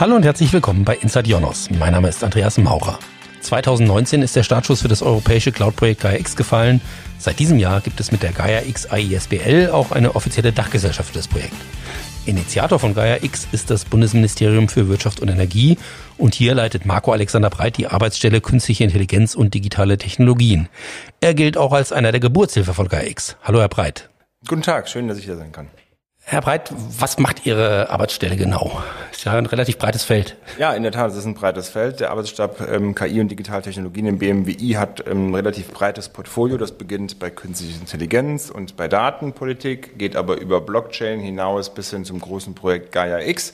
Hallo 0.00 0.16
und 0.16 0.24
herzlich 0.24 0.50
willkommen 0.54 0.86
bei 0.86 0.96
Inside 0.96 1.28
Jonos. 1.28 1.68
Mein 1.78 1.92
Name 1.92 2.08
ist 2.08 2.24
Andreas 2.24 2.56
Maurer. 2.56 2.98
2019 3.42 4.22
ist 4.22 4.34
der 4.34 4.44
Startschuss 4.44 4.80
für 4.80 4.88
das 4.88 5.02
europäische 5.02 5.52
Cloud-Projekt 5.52 6.00
Gaia 6.00 6.18
X 6.18 6.36
gefallen. 6.36 6.80
Seit 7.18 7.38
diesem 7.38 7.58
Jahr 7.58 7.82
gibt 7.82 8.00
es 8.00 8.10
mit 8.10 8.22
der 8.22 8.32
Gaia 8.32 8.62
X 8.62 8.86
AISBL 8.86 9.68
auch 9.70 9.92
eine 9.92 10.16
offizielle 10.16 10.52
Dachgesellschaft 10.52 11.10
für 11.10 11.18
das 11.18 11.28
Projekt. 11.28 11.52
Initiator 12.24 12.78
von 12.78 12.94
Gaia 12.94 13.22
X 13.22 13.46
ist 13.52 13.68
das 13.68 13.84
Bundesministerium 13.84 14.70
für 14.70 14.88
Wirtschaft 14.88 15.20
und 15.20 15.28
Energie 15.28 15.76
und 16.16 16.34
hier 16.34 16.54
leitet 16.54 16.86
Marco 16.86 17.12
Alexander 17.12 17.50
Breit 17.50 17.76
die 17.76 17.86
Arbeitsstelle 17.86 18.40
Künstliche 18.40 18.84
Intelligenz 18.84 19.34
und 19.34 19.52
digitale 19.52 19.98
Technologien. 19.98 20.70
Er 21.20 21.34
gilt 21.34 21.58
auch 21.58 21.74
als 21.74 21.92
einer 21.92 22.10
der 22.10 22.20
Geburtshilfe 22.20 22.72
von 22.72 22.88
Gaia 22.88 23.06
X. 23.06 23.36
Hallo 23.42 23.60
Herr 23.60 23.68
Breit. 23.68 24.08
Guten 24.48 24.62
Tag, 24.62 24.88
schön, 24.88 25.08
dass 25.08 25.18
ich 25.18 25.26
hier 25.26 25.36
sein 25.36 25.52
kann. 25.52 25.68
Herr 26.30 26.42
Breit, 26.42 26.72
was 26.96 27.18
macht 27.18 27.44
Ihre 27.44 27.90
Arbeitsstelle 27.90 28.36
genau? 28.36 28.80
Ist 29.10 29.24
ja 29.24 29.32
ein 29.32 29.46
relativ 29.46 29.78
breites 29.78 30.04
Feld. 30.04 30.36
Ja, 30.60 30.72
in 30.74 30.84
der 30.84 30.92
Tat, 30.92 31.10
es 31.10 31.16
ist 31.16 31.24
ein 31.24 31.34
breites 31.34 31.68
Feld. 31.68 31.98
Der 31.98 32.12
Arbeitsstab 32.12 32.68
ähm, 32.70 32.94
KI 32.94 33.20
und 33.20 33.32
Digitaltechnologien 33.32 34.06
im 34.06 34.18
BMWI 34.18 34.74
hat 34.74 35.02
ähm, 35.08 35.30
ein 35.30 35.34
relativ 35.34 35.72
breites 35.72 36.08
Portfolio. 36.08 36.56
Das 36.56 36.70
beginnt 36.70 37.18
bei 37.18 37.30
künstlicher 37.30 37.80
Intelligenz 37.80 38.48
und 38.48 38.76
bei 38.76 38.86
Datenpolitik, 38.86 39.98
geht 39.98 40.14
aber 40.14 40.40
über 40.40 40.60
Blockchain 40.60 41.18
hinaus 41.18 41.74
bis 41.74 41.90
hin 41.90 42.04
zum 42.04 42.20
großen 42.20 42.54
Projekt 42.54 42.92
Gaia 42.92 43.18
X 43.26 43.52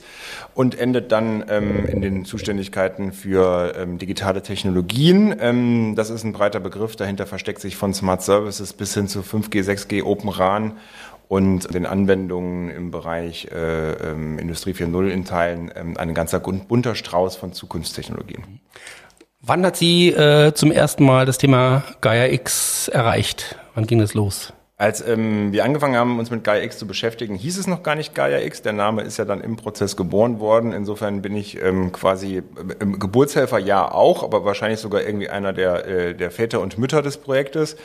und 0.53 0.79
endet 0.79 1.11
dann 1.11 1.45
ähm, 1.49 1.83
in 1.87 2.01
den 2.03 2.25
Zuständigkeiten 2.25 3.11
für 3.11 3.73
ähm, 3.75 3.97
digitale 3.97 4.43
Technologien. 4.43 5.35
Ähm, 5.39 5.95
das 5.95 6.11
ist 6.11 6.23
ein 6.23 6.31
breiter 6.31 6.59
Begriff. 6.59 6.95
Dahinter 6.95 7.25
versteckt 7.25 7.59
sich 7.59 7.75
von 7.75 7.95
Smart 7.95 8.21
Services 8.21 8.73
bis 8.73 8.93
hin 8.93 9.07
zu 9.07 9.21
5G, 9.21 9.63
6G, 9.63 10.03
Open 10.03 10.29
RAN 10.29 10.73
und 11.27 11.73
den 11.73 11.85
Anwendungen 11.85 12.69
im 12.69 12.91
Bereich 12.91 13.47
äh, 13.51 13.91
ähm, 13.91 14.39
Industrie 14.39 14.71
4.0 14.71 15.07
in 15.07 15.25
Teilen 15.25 15.71
ähm, 15.75 15.97
ein 15.97 16.13
ganzer 16.13 16.39
bunter 16.39 16.95
Strauß 16.95 17.35
von 17.35 17.53
Zukunftstechnologien. 17.53 18.61
Wann 19.41 19.65
hat 19.65 19.77
Sie 19.77 20.09
äh, 20.09 20.53
zum 20.53 20.71
ersten 20.71 21.05
Mal 21.05 21.25
das 21.25 21.37
Thema 21.37 21.83
Gaia 22.01 22.27
X 22.27 22.87
erreicht? 22.87 23.57
Wann 23.75 23.85
ging 23.85 24.01
es 24.01 24.13
los? 24.13 24.53
Als 24.79 25.01
ähm, 25.01 25.51
wir 25.53 25.65
angefangen 25.65 25.95
haben, 25.95 26.19
uns 26.19 26.29
mit 26.29 26.43
Gaia 26.43 26.61
X 26.61 26.77
zu 26.77 26.85
beschäftigen, 26.85 27.33
hieß 27.33 27.57
es 27.57 27.65
noch 27.65 27.81
gar 27.81 27.95
nicht 27.95 28.13
Gaia 28.13 28.41
X. 28.41 28.61
Der 28.61 28.73
Name 28.73 29.01
ist 29.01 29.17
ja 29.17 29.25
dann 29.25 29.41
im 29.41 29.55
Prozess 29.55 29.95
geboren 29.97 30.39
worden. 30.39 30.71
Insofern 30.71 31.23
bin 31.23 31.35
ich 31.35 31.59
ähm, 31.59 31.91
quasi 31.91 32.37
äh, 32.37 32.43
Geburtshelfer, 32.85 33.57
ja 33.57 33.91
auch, 33.91 34.23
aber 34.23 34.45
wahrscheinlich 34.45 34.79
sogar 34.79 35.01
irgendwie 35.01 35.31
einer 35.31 35.51
der, 35.51 35.87
äh, 35.87 36.13
der 36.13 36.29
Väter 36.29 36.61
und 36.61 36.77
Mütter 36.77 37.01
des 37.01 37.17
Projektes. 37.17 37.75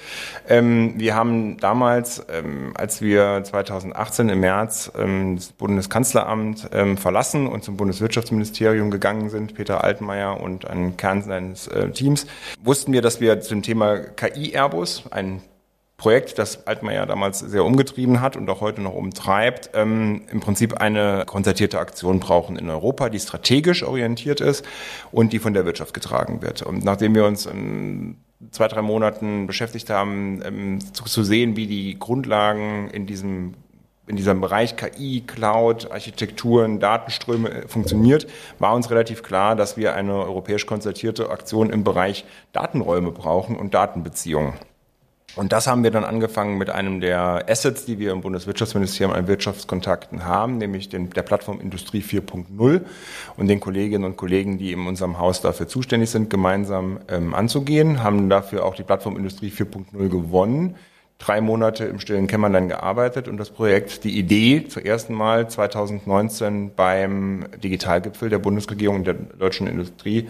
Ähm, 0.47 0.93
wir 0.99 1.15
haben 1.15 1.57
damals, 1.57 2.27
ähm, 2.31 2.73
als 2.77 3.01
wir 3.01 3.41
2018 3.43 4.29
im 4.29 4.41
März 4.41 4.93
ähm, 4.95 5.37
das 5.37 5.53
Bundeskanzleramt 5.53 6.69
ähm, 6.75 6.99
verlassen 6.99 7.47
und 7.47 7.65
zum 7.65 7.79
Bundeswirtschaftsministerium 7.79 8.91
gegangen 8.91 9.31
sind, 9.31 9.55
Peter 9.55 9.83
Altmaier 9.83 10.39
und 10.39 10.69
ein 10.69 10.99
Kern 10.99 11.23
seines 11.23 11.69
äh, 11.69 11.89
Teams, 11.89 12.27
wussten 12.63 12.93
wir, 12.93 13.01
dass 13.01 13.19
wir 13.19 13.41
zum 13.41 13.63
Thema 13.63 13.97
KI-Airbus, 13.97 15.05
ein 15.11 15.41
Projekt, 16.03 16.37
das 16.37 16.67
Altmaier 16.67 17.07
damals 17.07 17.39
sehr 17.39 17.65
umgetrieben 17.65 18.21
hat 18.21 18.37
und 18.37 18.51
auch 18.51 18.61
heute 18.61 18.81
noch 18.81 18.95
umtreibt, 18.95 19.71
ähm, 19.75 20.23
im 20.33 20.41
Prinzip 20.41 20.75
eine 20.79 21.23
konzertierte 21.27 21.79
Aktion 21.79 22.19
brauchen 22.19 22.57
in 22.57 22.69
Europa, 22.69 23.09
die 23.09 23.21
strategisch 23.21 23.85
orientiert 23.85 24.41
ist 24.41 24.65
und 25.13 25.33
die 25.33 25.39
von 25.39 25.55
der 25.55 25.65
Wirtschaft 25.65 25.95
getragen 25.95 26.43
wird. 26.43 26.63
Und 26.63 26.85
nachdem 26.85 27.15
wir 27.15 27.25
uns 27.25 27.47
in 27.47 28.17
zwei, 28.51 28.67
drei 28.67 28.83
Monaten 28.83 29.47
beschäftigt 29.47 29.91
haben, 29.91 30.43
ähm, 30.45 30.81
zu, 30.93 31.05
zu 31.05 31.23
sehen, 31.23 31.55
wie 31.55 31.69
die 31.69 31.97
Grundlagen 32.01 32.91
in 32.91 33.07
diesem 33.07 33.55
in 34.09 34.17
diesem 34.17 34.41
Bereich 34.41 34.75
KI, 34.75 35.23
Cloud, 35.25 35.93
Architekturen, 35.93 36.81
Datenströme 36.81 37.49
äh, 37.49 37.69
funktioniert, 37.69 38.27
war 38.59 38.75
uns 38.75 38.91
relativ 38.91 39.23
klar, 39.23 39.55
dass 39.55 39.77
wir 39.77 39.95
eine 39.95 40.15
europäisch 40.15 40.67
konzertierte 40.67 41.31
Aktion 41.31 41.71
im 41.71 41.85
Bereich 41.85 42.25
Datenräume 42.53 43.13
brauchen 43.13 43.55
und 43.55 43.75
Datenbeziehungen. 43.75 44.55
Und 45.35 45.53
das 45.53 45.67
haben 45.67 45.83
wir 45.83 45.91
dann 45.91 46.05
angefangen 46.05 46.59
mit 46.59 46.69
einem 46.69 47.01
der 47.01 47.47
Assets, 47.49 47.87
die 47.87 47.99
wir 47.99 48.13
im 48.13 48.21
Bundeswirtschaftsministerium 48.21 49.17
an 49.17 49.27
Wirtschaftskontakten 49.27 50.27
haben, 50.27 50.59
nämlich 50.59 50.91
den, 50.91 51.09
der 51.09 51.23
Plattform 51.23 51.59
Industrie 51.61 52.03
4.0 52.03 52.83
und 53.39 53.49
den 53.49 53.59
Kolleginnen 53.59 54.05
und 54.05 54.19
Kollegen, 54.19 54.59
die 54.59 54.73
in 54.73 54.87
unserem 54.87 55.19
Haus 55.19 55.41
dafür 55.41 55.69
zuständig 55.69 56.11
sind, 56.11 56.29
gemeinsam 56.29 56.99
ähm, 57.09 57.35
anzugehen, 57.35 58.03
haben 58.03 58.29
dafür 58.29 58.67
auch 58.67 58.75
die 58.75 58.83
Plattform 58.83 59.17
Industrie 59.17 59.49
4.0 59.49 60.09
gewonnen, 60.11 60.77
drei 61.19 61.41
Monate 61.41 61.87
im 61.87 61.99
stillen 61.99 62.27
Kämmerlein 62.27 62.69
gearbeitet 62.69 63.27
und 63.27 63.39
das 63.39 63.49
Projekt, 63.49 64.05
die 64.05 64.19
Idee 64.19 64.67
zum 64.69 64.85
ersten 64.85 65.15
Mal 65.15 65.49
2019 65.49 66.75
beim 66.75 67.47
Digitalgipfel 67.63 68.29
der 68.29 68.39
Bundesregierung 68.39 68.97
und 68.97 69.07
der 69.07 69.15
deutschen 69.15 69.67
Industrie 69.67 70.29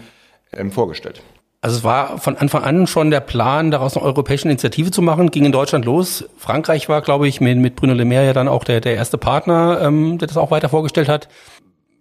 ähm, 0.53 0.71
vorgestellt. 0.71 1.21
Also 1.63 1.77
es 1.77 1.83
war 1.85 2.17
von 2.17 2.35
Anfang 2.35 2.65
an 2.65 2.87
schon 2.87 3.09
der 3.09 3.21
Plan, 3.21 3.71
daraus 3.71 3.95
eine 3.95 4.05
europäische 4.05 4.49
Initiative 4.49 4.91
zu 4.91 5.01
machen, 5.01 5.31
ging 5.31 5.45
in 5.45 5.53
Deutschland 5.53 5.85
los. 5.85 6.25
Frankreich 6.35 6.89
war, 6.89 7.01
glaube 7.01 7.25
ich, 7.29 7.39
mit, 7.39 7.57
mit 7.57 7.77
Bruno 7.77 7.93
Le 7.93 8.03
Maire 8.03 8.25
ja 8.25 8.33
dann 8.33 8.49
auch 8.49 8.65
der, 8.65 8.81
der 8.81 8.95
erste 8.95 9.17
Partner, 9.17 9.79
ähm, 9.81 10.17
der 10.17 10.27
das 10.27 10.35
auch 10.35 10.51
weiter 10.51 10.67
vorgestellt 10.67 11.07
hat. 11.07 11.29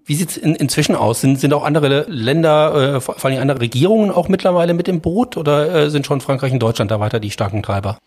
Wie 0.04 0.16
sieht's 0.16 0.36
in, 0.36 0.56
inzwischen 0.56 0.96
aus? 0.96 1.20
Sind, 1.20 1.38
sind 1.38 1.54
auch 1.54 1.62
andere 1.62 2.06
Länder, 2.08 2.96
äh, 2.96 3.00
vor 3.00 3.24
allem 3.24 3.40
andere 3.40 3.60
Regierungen 3.60 4.10
auch 4.10 4.26
mittlerweile 4.26 4.74
mit 4.74 4.88
im 4.88 5.00
Boot 5.00 5.36
oder 5.36 5.72
äh, 5.72 5.90
sind 5.90 6.06
schon 6.06 6.20
Frankreich 6.20 6.52
und 6.52 6.60
Deutschland 6.60 6.90
da 6.90 6.98
weiter 6.98 7.20
die 7.20 7.30
starken 7.30 7.62
Treiber? 7.62 7.98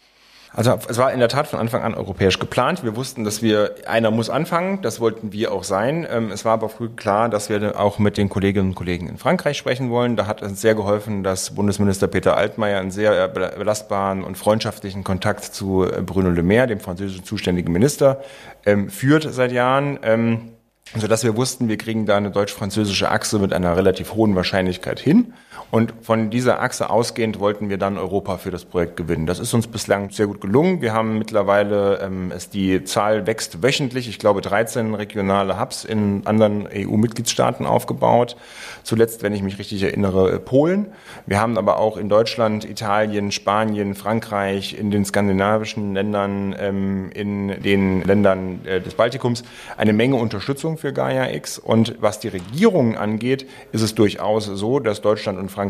Also 0.56 0.80
es 0.88 0.98
war 0.98 1.12
in 1.12 1.20
der 1.20 1.28
Tat 1.28 1.48
von 1.48 1.60
Anfang 1.60 1.84
an 1.84 1.96
europäisch 1.96 2.40
geplant. 2.40 2.82
Wir 2.84 2.96
wussten, 2.96 3.26
dass 3.26 3.42
wir, 3.42 3.76
einer 3.88 4.10
muss 4.10 4.30
anfangen, 4.30 4.82
das 4.82 5.02
wollten 5.02 5.34
wir 5.34 5.52
auch 5.52 5.66
sein. 5.66 6.08
Ähm, 6.10 6.32
es 6.32 6.46
war 6.46 6.54
aber 6.54 6.70
früh 6.70 6.88
klar, 6.88 7.28
dass 7.28 7.50
wir 7.50 7.78
auch 7.78 8.00
mit 8.00 8.18
den 8.18 8.30
Kolleginnen 8.30 8.70
und 8.70 8.76
Kollegen 8.76 9.10
in 9.10 9.18
Frankreich 9.18 9.58
sprechen 9.58 9.90
wollen. 9.90 10.16
Da 10.16 10.28
hat 10.28 10.42
uns 10.42 10.62
sehr 10.62 10.74
geholfen, 10.74 11.24
dass 11.24 11.56
Bundesminister 11.56 12.08
Peter 12.08 12.38
Altmaier 12.38 12.80
einen 12.80 12.92
sehr 12.92 13.28
belastbaren 13.28 14.24
und 14.24 14.38
freundschaftlichen 14.38 15.04
Kontakt 15.04 15.44
zu 15.44 15.84
äh, 15.84 16.02
Bruno 16.02 16.30
Le 16.30 16.42
Maire, 16.42 16.68
dem 16.68 16.80
französischen 16.80 17.26
zuständigen 17.26 17.74
Minister, 17.74 18.22
ähm, 18.66 18.90
führt 18.90 19.28
seit 19.34 19.52
Jahren 19.52 20.00
ähm, 20.04 20.52
sodass 20.96 21.24
wir 21.24 21.36
wussten, 21.36 21.68
wir 21.68 21.78
kriegen 21.78 22.06
da 22.06 22.18
eine 22.18 22.32
deutsch-französische 22.32 23.10
Achse 23.10 23.40
mit 23.40 23.54
einer 23.54 23.76
relativ 23.76 24.14
hohen 24.14 24.36
Wahrscheinlichkeit 24.36 25.00
hin. 25.00 25.34
Und 25.76 25.94
von 26.04 26.30
dieser 26.30 26.62
Achse 26.62 26.90
ausgehend 26.90 27.42
wollten 27.42 27.68
wir 27.68 27.78
dann 27.78 27.98
Europa 27.98 28.38
für 28.38 28.50
das 28.50 28.64
Projekt 28.64 28.96
gewinnen. 28.96 29.26
Das 29.26 29.40
ist 29.40 29.54
uns 29.54 29.68
bislang 29.68 30.10
sehr 30.10 30.26
gut 30.26 30.40
gelungen. 30.40 30.80
Wir 30.80 30.94
haben 30.94 31.18
mittlerweile, 31.18 32.00
ähm, 32.02 32.32
es 32.34 32.50
die 32.50 32.86
Zahl 32.86 33.28
wächst 33.28 33.62
wöchentlich, 33.62 34.08
ich 34.08 34.18
glaube 34.18 34.40
13 34.40 34.96
regionale 34.96 35.60
Hubs 35.60 35.84
in 35.84 36.22
anderen 36.24 36.66
EU-Mitgliedstaaten 36.74 37.66
aufgebaut. 37.66 38.38
Zuletzt, 38.84 39.22
wenn 39.22 39.34
ich 39.34 39.44
mich 39.44 39.60
richtig 39.60 39.84
erinnere, 39.84 40.40
Polen. 40.40 40.94
Wir 41.26 41.42
haben 41.42 41.58
aber 41.58 41.78
auch 41.78 41.98
in 41.98 42.08
Deutschland, 42.08 42.64
Italien, 42.64 43.34
Spanien, 43.34 43.96
Frankreich, 43.96 44.80
in 44.80 44.92
den 44.92 45.04
skandinavischen 45.04 45.94
Ländern, 45.94 46.56
ähm, 46.58 47.12
in 47.14 47.62
den 47.64 48.02
Ländern 48.02 48.62
äh, 48.64 48.80
des 48.80 48.94
Baltikums 48.94 49.44
eine 49.76 49.92
Menge 49.92 50.16
Unterstützung 50.16 50.78
für 50.78 50.94
Gaia 50.94 51.34
X. 51.34 51.60
Und 51.60 51.98
was 52.00 52.22
die 52.22 52.30
Regierungen 52.30 52.96
angeht, 52.96 53.46
ist 53.74 53.82
es 53.82 53.94
durchaus 53.94 54.46
so, 54.46 54.80
dass 54.80 55.02
Deutschland 55.02 55.38
und 55.38 55.52
Frankreich 55.52 55.65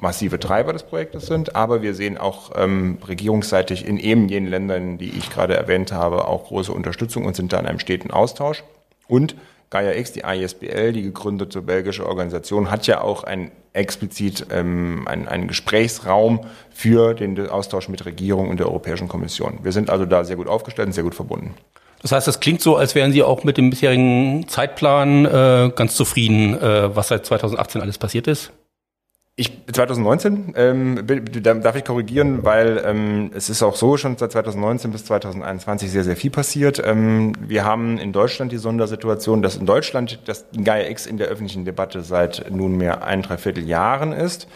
massive 0.00 0.38
Treiber 0.38 0.72
des 0.72 0.82
Projektes 0.82 1.26
sind. 1.26 1.56
Aber 1.56 1.82
wir 1.82 1.94
sehen 1.94 2.18
auch 2.18 2.52
ähm, 2.56 2.98
regierungsseitig 3.06 3.86
in 3.86 3.98
eben 3.98 4.28
jenen 4.28 4.48
Ländern, 4.48 4.98
die 4.98 5.10
ich 5.10 5.30
gerade 5.30 5.56
erwähnt 5.56 5.92
habe, 5.92 6.28
auch 6.28 6.44
große 6.44 6.72
Unterstützung 6.72 7.24
und 7.24 7.36
sind 7.36 7.52
da 7.52 7.58
in 7.60 7.66
einem 7.66 7.78
steten 7.78 8.10
Austausch. 8.10 8.64
Und 9.08 9.36
Gaia 9.70 9.94
X, 9.94 10.12
die 10.12 10.20
ISBL, 10.20 10.92
die 10.92 11.02
gegründete 11.02 11.60
belgische 11.60 12.06
Organisation, 12.06 12.70
hat 12.70 12.86
ja 12.86 13.00
auch 13.00 13.24
ein 13.24 13.50
explizit 13.72 14.46
ähm, 14.50 15.06
einen, 15.06 15.28
einen 15.28 15.48
Gesprächsraum 15.48 16.40
für 16.70 17.14
den 17.14 17.48
Austausch 17.48 17.88
mit 17.88 18.06
Regierung 18.06 18.48
und 18.48 18.58
der 18.58 18.68
Europäischen 18.68 19.08
Kommission. 19.08 19.58
Wir 19.62 19.72
sind 19.72 19.90
also 19.90 20.06
da 20.06 20.24
sehr 20.24 20.36
gut 20.36 20.46
aufgestellt 20.46 20.86
und 20.88 20.92
sehr 20.92 21.04
gut 21.04 21.14
verbunden. 21.14 21.54
Das 22.02 22.12
heißt, 22.12 22.28
das 22.28 22.40
klingt 22.40 22.60
so, 22.60 22.76
als 22.76 22.94
wären 22.94 23.12
Sie 23.12 23.22
auch 23.22 23.42
mit 23.42 23.56
dem 23.56 23.70
bisherigen 23.70 24.46
Zeitplan 24.48 25.24
äh, 25.24 25.72
ganz 25.74 25.94
zufrieden, 25.94 26.54
äh, 26.60 26.94
was 26.94 27.08
seit 27.08 27.26
2018 27.26 27.80
alles 27.80 27.98
passiert 27.98 28.28
ist? 28.28 28.52
Ich 29.38 29.52
2019 29.70 30.54
ähm, 30.56 31.06
darf 31.42 31.76
ich 31.76 31.84
korrigieren, 31.84 32.42
weil 32.42 32.82
ähm, 32.86 33.30
es 33.34 33.50
ist 33.50 33.62
auch 33.62 33.76
so 33.76 33.98
schon 33.98 34.16
seit 34.16 34.32
2019 34.32 34.92
bis 34.92 35.04
2021 35.04 35.90
sehr 35.90 36.04
sehr 36.04 36.16
viel 36.16 36.30
passiert. 36.30 36.82
Ähm, 36.82 37.34
wir 37.38 37.66
haben 37.66 37.98
in 37.98 38.14
Deutschland 38.14 38.50
die 38.50 38.56
Sondersituation, 38.56 39.42
dass 39.42 39.56
in 39.56 39.66
Deutschland 39.66 40.20
das 40.24 40.46
Gaia 40.64 40.88
X 40.88 41.04
in 41.04 41.18
der 41.18 41.26
öffentlichen 41.26 41.66
Debatte 41.66 42.00
seit 42.00 42.50
nunmehr 42.50 43.04
ein 43.04 43.20
dreiviertel 43.20 43.66
Jahren 43.66 44.12
ist. 44.12 44.48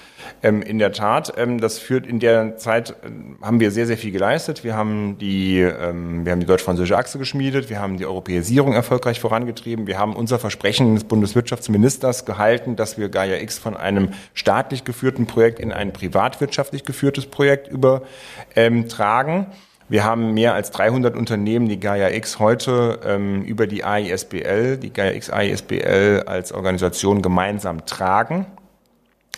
Ähm, 0.42 0.62
in 0.62 0.78
der 0.78 0.92
Tat, 0.92 1.34
ähm, 1.36 1.60
das 1.60 1.78
führt 1.78 2.06
in 2.06 2.18
der 2.18 2.56
Zeit 2.56 2.90
äh, 2.90 3.44
haben 3.44 3.60
wir 3.60 3.72
sehr 3.72 3.86
sehr 3.86 3.98
viel 3.98 4.12
geleistet. 4.12 4.64
Wir 4.64 4.76
haben 4.76 5.18
die 5.18 5.58
ähm, 5.58 6.24
wir 6.24 6.32
haben 6.32 6.40
die 6.40 6.46
deutsch-französische 6.46 6.96
Achse 6.96 7.18
geschmiedet, 7.18 7.68
wir 7.68 7.82
haben 7.82 7.98
die 7.98 8.06
Europäisierung 8.06 8.72
erfolgreich 8.72 9.20
vorangetrieben, 9.20 9.86
wir 9.86 9.98
haben 9.98 10.16
unser 10.16 10.38
Versprechen 10.38 10.94
des 10.94 11.04
Bundeswirtschaftsministers 11.04 12.24
gehalten, 12.24 12.76
dass 12.76 12.96
wir 12.96 13.10
Gaia 13.10 13.36
X 13.42 13.58
von 13.58 13.76
einem 13.76 14.12
Staat 14.32 14.69
staatlich 14.70 14.84
geführten 14.84 15.26
Projekt 15.26 15.58
in 15.58 15.72
ein 15.72 15.92
privatwirtschaftlich 15.92 16.84
geführtes 16.84 17.26
Projekt 17.26 17.66
übertragen. 17.66 18.06
Ähm, 18.54 19.46
Wir 19.88 20.04
haben 20.04 20.34
mehr 20.34 20.54
als 20.54 20.70
300 20.70 21.16
Unternehmen, 21.16 21.68
die 21.68 21.80
Gaia 21.80 22.10
X 22.10 22.38
heute 22.38 23.00
ähm, 23.04 23.42
über 23.42 23.66
die 23.66 23.82
AISBL, 23.82 24.76
die 24.76 24.92
Gaia 24.92 25.10
X 25.10 25.28
AISBL 25.30 26.22
als 26.26 26.52
Organisation 26.52 27.20
gemeinsam 27.20 27.84
tragen. 27.86 28.46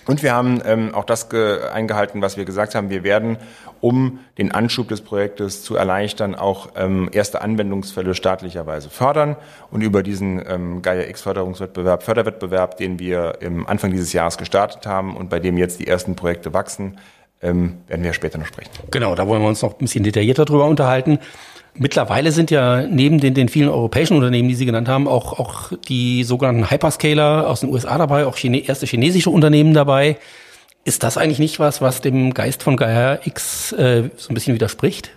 Und 0.07 0.23
wir 0.23 0.35
haben 0.35 0.61
ähm, 0.65 0.95
auch 0.95 1.05
das 1.05 1.29
eingehalten, 1.31 2.23
was 2.23 2.37
wir 2.37 2.45
gesagt 2.45 2.75
haben. 2.75 2.91
Wir 2.91 3.05
werden, 3.05 3.37
um 3.81 4.19
den 4.39 4.53
Anschub 4.53 4.89
des 4.89 5.01
Projektes 5.01 5.63
zu 5.63 5.77
erleichtern, 5.77 6.35
auch 6.35 6.71
ähm, 6.77 7.09
erste 7.13 7.41
Anwendungsfälle 7.41 8.15
staatlicherweise 8.15 8.91
fördern. 8.91 9.37
Und 9.71 9.83
über 9.83 10.03
diesen 10.03 10.43
ähm, 10.47 10.83
Gaia 10.83 11.09
X 11.09 11.23
Förderungswettbewerb, 11.23 12.03
Förderwettbewerb, 12.03 12.77
den 12.77 12.99
wir 12.99 13.39
im 13.41 13.67
Anfang 13.67 13.93
dieses 13.93 14.13
Jahres 14.13 14.39
gestartet 14.39 14.87
haben 14.87 15.17
und 15.17 15.31
bei 15.31 15.39
dem 15.39 15.57
jetzt 15.57 15.79
die 15.79 15.87
ersten 15.87 16.17
Projekte 16.17 16.53
wachsen, 16.53 16.99
ähm, 17.43 17.79
werden 17.89 18.05
wir 18.05 18.13
später 18.13 18.39
noch 18.39 18.47
sprechen. 18.47 18.71
Genau, 18.91 19.15
da 19.15 19.27
wollen 19.27 19.43
wir 19.43 19.49
uns 19.49 19.63
noch 19.63 19.73
ein 19.73 19.79
bisschen 19.79 20.05
detaillierter 20.05 20.45
drüber 20.45 20.67
unterhalten. 20.67 21.19
Mittlerweile 21.75 22.33
sind 22.33 22.51
ja 22.51 22.83
neben 22.83 23.19
den, 23.19 23.35
den 23.35 23.49
vielen 23.49 23.69
europäischen 23.69 24.17
Unternehmen, 24.17 24.49
die 24.49 24.55
Sie 24.55 24.67
genannt 24.67 24.89
haben, 24.89 25.09
auch, 25.09 25.39
auch 25.39 25.73
die 25.89 26.23
sogenannten 26.23 26.71
Hyperscaler 26.71 27.49
aus 27.49 27.61
den 27.61 27.71
USA 27.71 27.97
dabei, 27.97 28.27
auch 28.27 28.37
Chine 28.37 28.59
erste 28.59 28.87
chinesische 28.87 29.31
Unternehmen 29.31 29.73
dabei. 29.73 30.19
Ist 30.85 31.03
das 31.03 31.17
eigentlich 31.17 31.39
nicht 31.39 31.61
was, 31.61 31.81
was 31.81 32.01
dem 32.01 32.35
Geist 32.35 32.63
von 32.63 32.77
Gaia 32.77 33.21
X 33.25 33.73
äh, 33.73 34.11
so 34.17 34.31
ein 34.31 34.35
bisschen 34.35 34.55
widerspricht? 34.55 35.13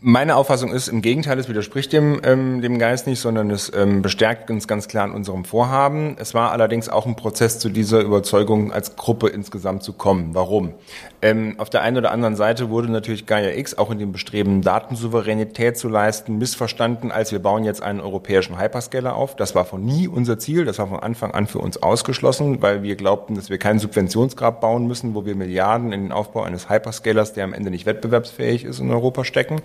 Meine 0.00 0.36
Auffassung 0.36 0.72
ist, 0.72 0.88
im 0.88 1.02
Gegenteil, 1.02 1.38
es 1.40 1.48
widerspricht 1.48 1.92
dem, 1.92 2.20
ähm, 2.24 2.62
dem 2.62 2.78
Geist 2.78 3.08
nicht, 3.08 3.20
sondern 3.20 3.50
es 3.50 3.70
ähm, 3.74 4.00
bestärkt 4.00 4.48
uns 4.48 4.66
ganz 4.68 4.88
klar 4.88 5.06
in 5.06 5.12
unserem 5.12 5.44
Vorhaben. 5.44 6.16
Es 6.18 6.34
war 6.34 6.52
allerdings 6.52 6.88
auch 6.88 7.04
ein 7.04 7.16
Prozess, 7.16 7.58
zu 7.58 7.68
dieser 7.68 8.00
Überzeugung 8.00 8.72
als 8.72 8.96
Gruppe 8.96 9.28
insgesamt 9.28 9.82
zu 9.82 9.92
kommen. 9.92 10.34
Warum? 10.34 10.74
Ähm, 11.20 11.56
auf 11.58 11.68
der 11.68 11.82
einen 11.82 11.98
oder 11.98 12.12
anderen 12.12 12.36
Seite 12.36 12.70
wurde 12.70 12.90
natürlich 12.90 13.26
Gaia 13.26 13.50
X 13.50 13.76
auch 13.76 13.90
in 13.90 13.98
dem 13.98 14.12
Bestreben, 14.12 14.62
Datensouveränität 14.62 15.76
zu 15.76 15.88
leisten, 15.88 16.38
missverstanden, 16.38 17.10
als 17.10 17.32
wir 17.32 17.40
bauen 17.40 17.64
jetzt 17.64 17.82
einen 17.82 18.00
europäischen 18.00 18.60
Hyperscaler 18.60 19.16
auf. 19.16 19.34
Das 19.34 19.56
war 19.56 19.64
von 19.64 19.84
nie 19.84 20.06
unser 20.06 20.38
Ziel, 20.38 20.64
das 20.64 20.78
war 20.78 20.86
von 20.86 21.00
Anfang 21.00 21.32
an 21.32 21.48
für 21.48 21.58
uns 21.58 21.82
ausgeschlossen, 21.82 22.62
weil 22.62 22.82
wir 22.84 22.94
glaubten, 22.94 23.34
dass 23.34 23.50
wir 23.50 23.58
keinen 23.58 23.80
Subventionsgrab 23.80 24.60
bauen 24.60 24.86
müssen, 24.86 25.14
wo 25.14 25.26
wir 25.26 25.34
Milliarden 25.34 25.92
in 25.92 26.04
den 26.04 26.12
Aufbau 26.12 26.44
eines 26.44 26.70
Hyperscalers, 26.70 27.34
der 27.34 27.44
am 27.44 27.52
Ende 27.52 27.70
nicht 27.70 27.84
wettbewerbsfähig 27.84 28.64
ist, 28.64 28.78
in 28.78 28.90
Europa 28.90 29.24
stecken 29.24 29.60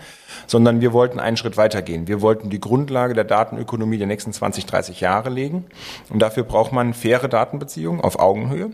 sondern 0.48 0.82
wir 0.82 0.94
wollten 0.94 1.20
einen 1.20 1.38
Schritt 1.38 1.58
weitergehen. 1.58 2.08
Wir 2.08 2.22
wollten 2.22 2.50
die 2.50 2.60
Grundlage 2.60 3.14
der 3.14 3.24
Datenökonomie 3.24 3.98
der 3.98 4.08
nächsten 4.08 4.34
20, 4.34 4.66
30 4.66 5.02
Jahre 5.02 5.30
legen. 5.30 5.66
Und 6.10 6.20
dafür 6.20 6.44
braucht 6.44 6.72
man 6.72 6.94
faire 6.94 7.28
Datenbeziehungen 7.28 8.02
auf 8.02 8.20
Augenhöhe. 8.20 8.72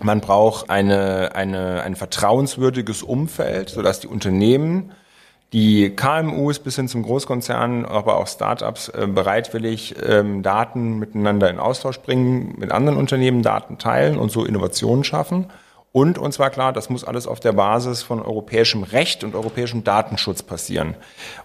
Man 0.00 0.20
braucht 0.20 0.70
eine, 0.70 1.34
eine, 1.34 1.82
ein 1.82 1.96
vertrauenswürdiges 1.96 3.02
Umfeld, 3.02 3.68
sodass 3.68 4.00
die 4.00 4.06
Unternehmen, 4.06 4.92
die 5.52 5.90
KMUs 5.90 6.58
bis 6.60 6.76
hin 6.76 6.88
zum 6.88 7.02
Großkonzern, 7.02 7.84
aber 7.84 8.18
auch 8.18 8.26
Startups 8.26 8.90
äh, 8.90 9.06
bereitwillig 9.06 9.96
ähm, 10.06 10.42
Daten 10.42 10.98
miteinander 10.98 11.48
in 11.50 11.58
Austausch 11.58 12.00
bringen, 12.00 12.54
mit 12.58 12.70
anderen 12.70 12.98
Unternehmen 12.98 13.42
Daten 13.42 13.78
teilen 13.78 14.18
und 14.18 14.30
so 14.30 14.44
Innovationen 14.44 15.04
schaffen. 15.04 15.46
Und 15.92 16.18
uns 16.18 16.38
war 16.38 16.50
klar, 16.50 16.72
das 16.72 16.90
muss 16.90 17.04
alles 17.04 17.26
auf 17.26 17.40
der 17.40 17.52
Basis 17.52 18.02
von 18.02 18.20
europäischem 18.20 18.82
Recht 18.82 19.24
und 19.24 19.34
europäischem 19.34 19.84
Datenschutz 19.84 20.42
passieren. 20.42 20.94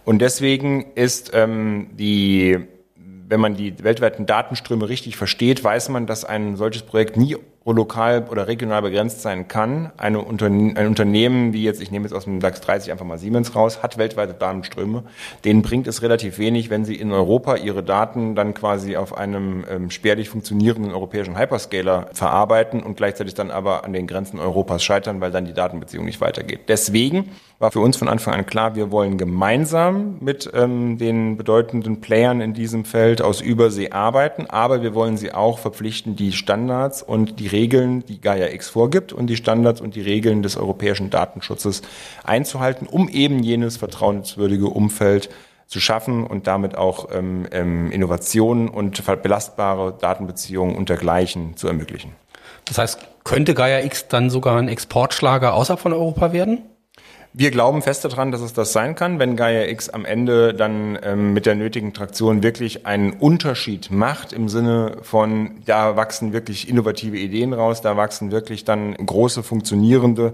Und 0.04 0.20
deswegen 0.20 0.94
ist 0.96 1.32
ähm, 1.34 1.90
die, 1.94 2.60
wenn 2.96 3.40
man 3.40 3.56
die 3.56 3.82
weltweiten 3.84 4.26
Datenströme 4.26 4.90
richtig 4.90 5.16
versteht, 5.16 5.64
weiß 5.64 5.90
man, 5.90 6.08
dass 6.08 6.26
ein 6.26 6.58
solches 6.58 6.84
Projekt 6.84 7.16
nie 7.16 7.38
lokal 7.72 8.26
oder 8.30 8.48
regional 8.48 8.82
begrenzt 8.82 9.22
sein 9.22 9.48
kann. 9.48 9.92
Eine 9.98 10.20
Unterne 10.20 10.74
ein 10.76 10.88
Unternehmen 10.88 11.54
wie 11.54 11.64
jetzt, 11.64 11.82
ich 11.82 11.92
nehme 11.92 12.04
jetzt 12.04 12.14
aus 12.14 12.26
dem 12.26 12.42
DAX 12.42 12.60
30 12.60 12.92
einfach 12.92 13.06
mal 13.06 13.18
Siemens 13.18 13.56
raus, 13.56 13.82
hat 13.82 13.98
weltweite 13.98 14.34
Datenströme. 14.34 15.04
Denen 15.46 15.62
bringt 15.62 15.88
es 15.88 16.02
relativ 16.02 16.40
wenig, 16.40 16.70
wenn 16.70 16.84
sie 16.84 16.96
in 16.96 17.12
Europa 17.12 17.56
ihre 17.56 17.82
Daten 17.82 18.36
dann 18.36 18.54
quasi 18.54 18.98
auf 18.98 19.18
einem 19.18 19.64
ähm, 19.70 19.90
spärlich 19.90 20.28
funktionierenden 20.28 20.92
europäischen 20.92 21.38
Hyperscaler 21.38 22.10
verarbeiten 22.12 22.84
und 22.84 22.98
gleichzeitig 22.98 23.34
dann 23.34 23.50
aber 23.50 23.86
an 23.86 23.94
den 23.94 24.08
Grenzen 24.08 24.40
Europas 24.40 24.84
scheitern, 24.84 25.22
weil 25.22 25.32
dann 25.32 25.46
die 25.46 25.54
Datenbeziehung 25.54 26.04
nicht 26.04 26.20
weitergeht. 26.20 26.62
Deswegen 26.68 27.30
war 27.60 27.72
für 27.72 27.80
uns 27.80 27.96
von 27.96 28.10
Anfang 28.10 28.34
an 28.34 28.46
klar, 28.46 28.76
wir 28.76 28.92
wollen 28.92 29.18
gemeinsam 29.18 30.18
mit 30.20 30.52
ähm, 30.54 30.98
den 30.98 31.38
bedeutenden 31.38 32.02
Playern 32.02 32.42
in 32.42 32.54
diesem 32.54 32.84
Feld 32.84 33.22
aus 33.22 33.40
Übersee 33.40 33.92
arbeiten, 33.92 34.48
aber 34.50 34.82
wir 34.82 34.94
wollen 34.94 35.16
sie 35.16 35.34
auch 35.34 35.60
verpflichten, 35.60 36.18
die 36.18 36.34
Standards 36.34 37.02
und 37.02 37.40
die 37.40 37.48
Regeln, 37.54 38.06
die 38.06 38.20
Gaia 38.20 38.50
X 38.50 38.68
vorgibt 38.68 39.14
und 39.14 39.28
die 39.28 39.38
Standards 39.38 39.80
und 39.80 39.96
die 39.96 40.02
Regeln 40.02 40.44
des 40.44 40.58
europäischen 40.58 41.10
Datenschutzes 41.10 41.82
einzuhalten, 42.26 42.86
um 42.88 43.08
eben 43.08 43.42
jenes 43.42 43.78
vertrauenswürdige 43.78 44.68
Umfeld 44.68 45.30
zu 45.68 45.80
schaffen 45.80 46.28
und 46.28 46.48
damit 46.48 46.76
auch 46.76 47.08
ähm, 47.14 47.48
ähm, 47.52 47.90
Innovationen 47.92 48.68
und 48.68 49.02
belastbare 49.24 49.98
Datenbeziehungen 50.00 50.76
und 50.76 50.90
dergleichen 50.90 51.56
zu 51.56 51.68
ermöglichen. 51.68 52.12
Das 52.66 52.78
heißt, 52.78 53.00
könnte 53.24 53.54
Gaia 53.54 53.80
X 53.84 54.10
dann 54.10 54.30
sogar 54.30 54.58
ein 54.58 54.68
Exportschlager 54.68 55.54
außerhalb 55.54 55.80
von 55.80 55.94
Europa 55.94 56.34
werden? 56.34 56.64
Wir 57.36 57.50
glauben 57.50 57.82
fest 57.82 58.06
daran, 58.06 58.32
dass 58.32 58.42
es 58.42 58.54
das 58.54 58.74
sein 58.74 58.94
kann, 58.94 59.18
wenn 59.18 59.36
Gaia 59.36 59.66
X 59.66 59.90
am 59.90 60.06
Ende 60.06 60.54
dann 60.54 61.00
ähm, 61.02 61.34
mit 61.34 61.48
der 61.48 61.56
nötigen 61.56 61.92
Traktion 61.92 62.44
wirklich 62.44 62.86
einen 62.86 63.14
Unterschied 63.14 63.90
macht 63.90 64.34
im 64.34 64.50
Sinne 64.50 64.98
von, 65.02 65.62
da 65.66 65.96
wachsen 65.96 66.32
wirklich 66.32 66.70
innovative 66.70 67.18
Ideen 67.18 67.54
raus, 67.54 67.82
da 67.82 67.98
wachsen 67.98 68.32
wirklich 68.32 68.66
dann 68.66 68.94
große 68.94 69.42
funktionierende 69.42 70.34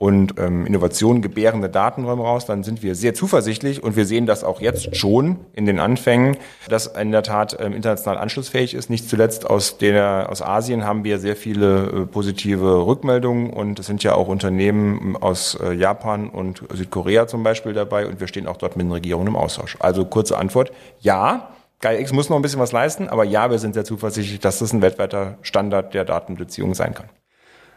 und 0.00 0.36
ähm, 0.38 0.64
Innovationen 0.64 1.20
gebärende 1.20 1.68
Datenräume 1.68 2.22
raus, 2.22 2.46
dann 2.46 2.62
sind 2.62 2.82
wir 2.82 2.94
sehr 2.94 3.12
zuversichtlich 3.12 3.82
und 3.82 3.96
wir 3.96 4.06
sehen 4.06 4.24
das 4.24 4.44
auch 4.44 4.62
jetzt 4.62 4.96
schon 4.96 5.36
in 5.52 5.66
den 5.66 5.78
Anfängen, 5.78 6.38
dass 6.70 6.86
in 6.86 7.12
der 7.12 7.22
Tat 7.22 7.58
ähm, 7.60 7.74
international 7.74 8.16
anschlussfähig 8.16 8.72
ist. 8.72 8.88
Nicht 8.88 9.10
zuletzt 9.10 9.44
aus 9.48 9.76
der 9.76 10.28
aus 10.30 10.40
Asien 10.40 10.86
haben 10.86 11.04
wir 11.04 11.18
sehr 11.18 11.36
viele 11.36 11.82
äh, 11.84 12.06
positive 12.06 12.86
Rückmeldungen 12.86 13.50
und 13.50 13.78
es 13.78 13.86
sind 13.86 14.02
ja 14.02 14.14
auch 14.14 14.28
Unternehmen 14.28 15.16
aus 15.20 15.58
äh, 15.62 15.74
Japan 15.74 16.30
und 16.30 16.62
Südkorea 16.72 17.26
zum 17.26 17.42
Beispiel 17.42 17.74
dabei 17.74 18.06
und 18.06 18.20
wir 18.20 18.26
stehen 18.26 18.46
auch 18.46 18.56
dort 18.56 18.78
mit 18.78 18.86
den 18.86 18.92
Regierungen 18.92 19.28
im 19.28 19.36
Austausch. 19.36 19.76
Also 19.80 20.06
kurze 20.06 20.38
Antwort: 20.38 20.72
Ja. 21.00 21.50
GaiaX 21.82 22.12
muss 22.12 22.28
noch 22.28 22.36
ein 22.36 22.42
bisschen 22.42 22.60
was 22.60 22.72
leisten, 22.72 23.08
aber 23.08 23.24
ja, 23.24 23.50
wir 23.50 23.58
sind 23.58 23.72
sehr 23.72 23.86
zuversichtlich, 23.86 24.38
dass 24.38 24.58
das 24.58 24.74
ein 24.74 24.82
weltweiter 24.82 25.38
Standard 25.40 25.94
der 25.94 26.04
Datenbeziehung 26.04 26.74
sein 26.74 26.92
kann. 26.92 27.08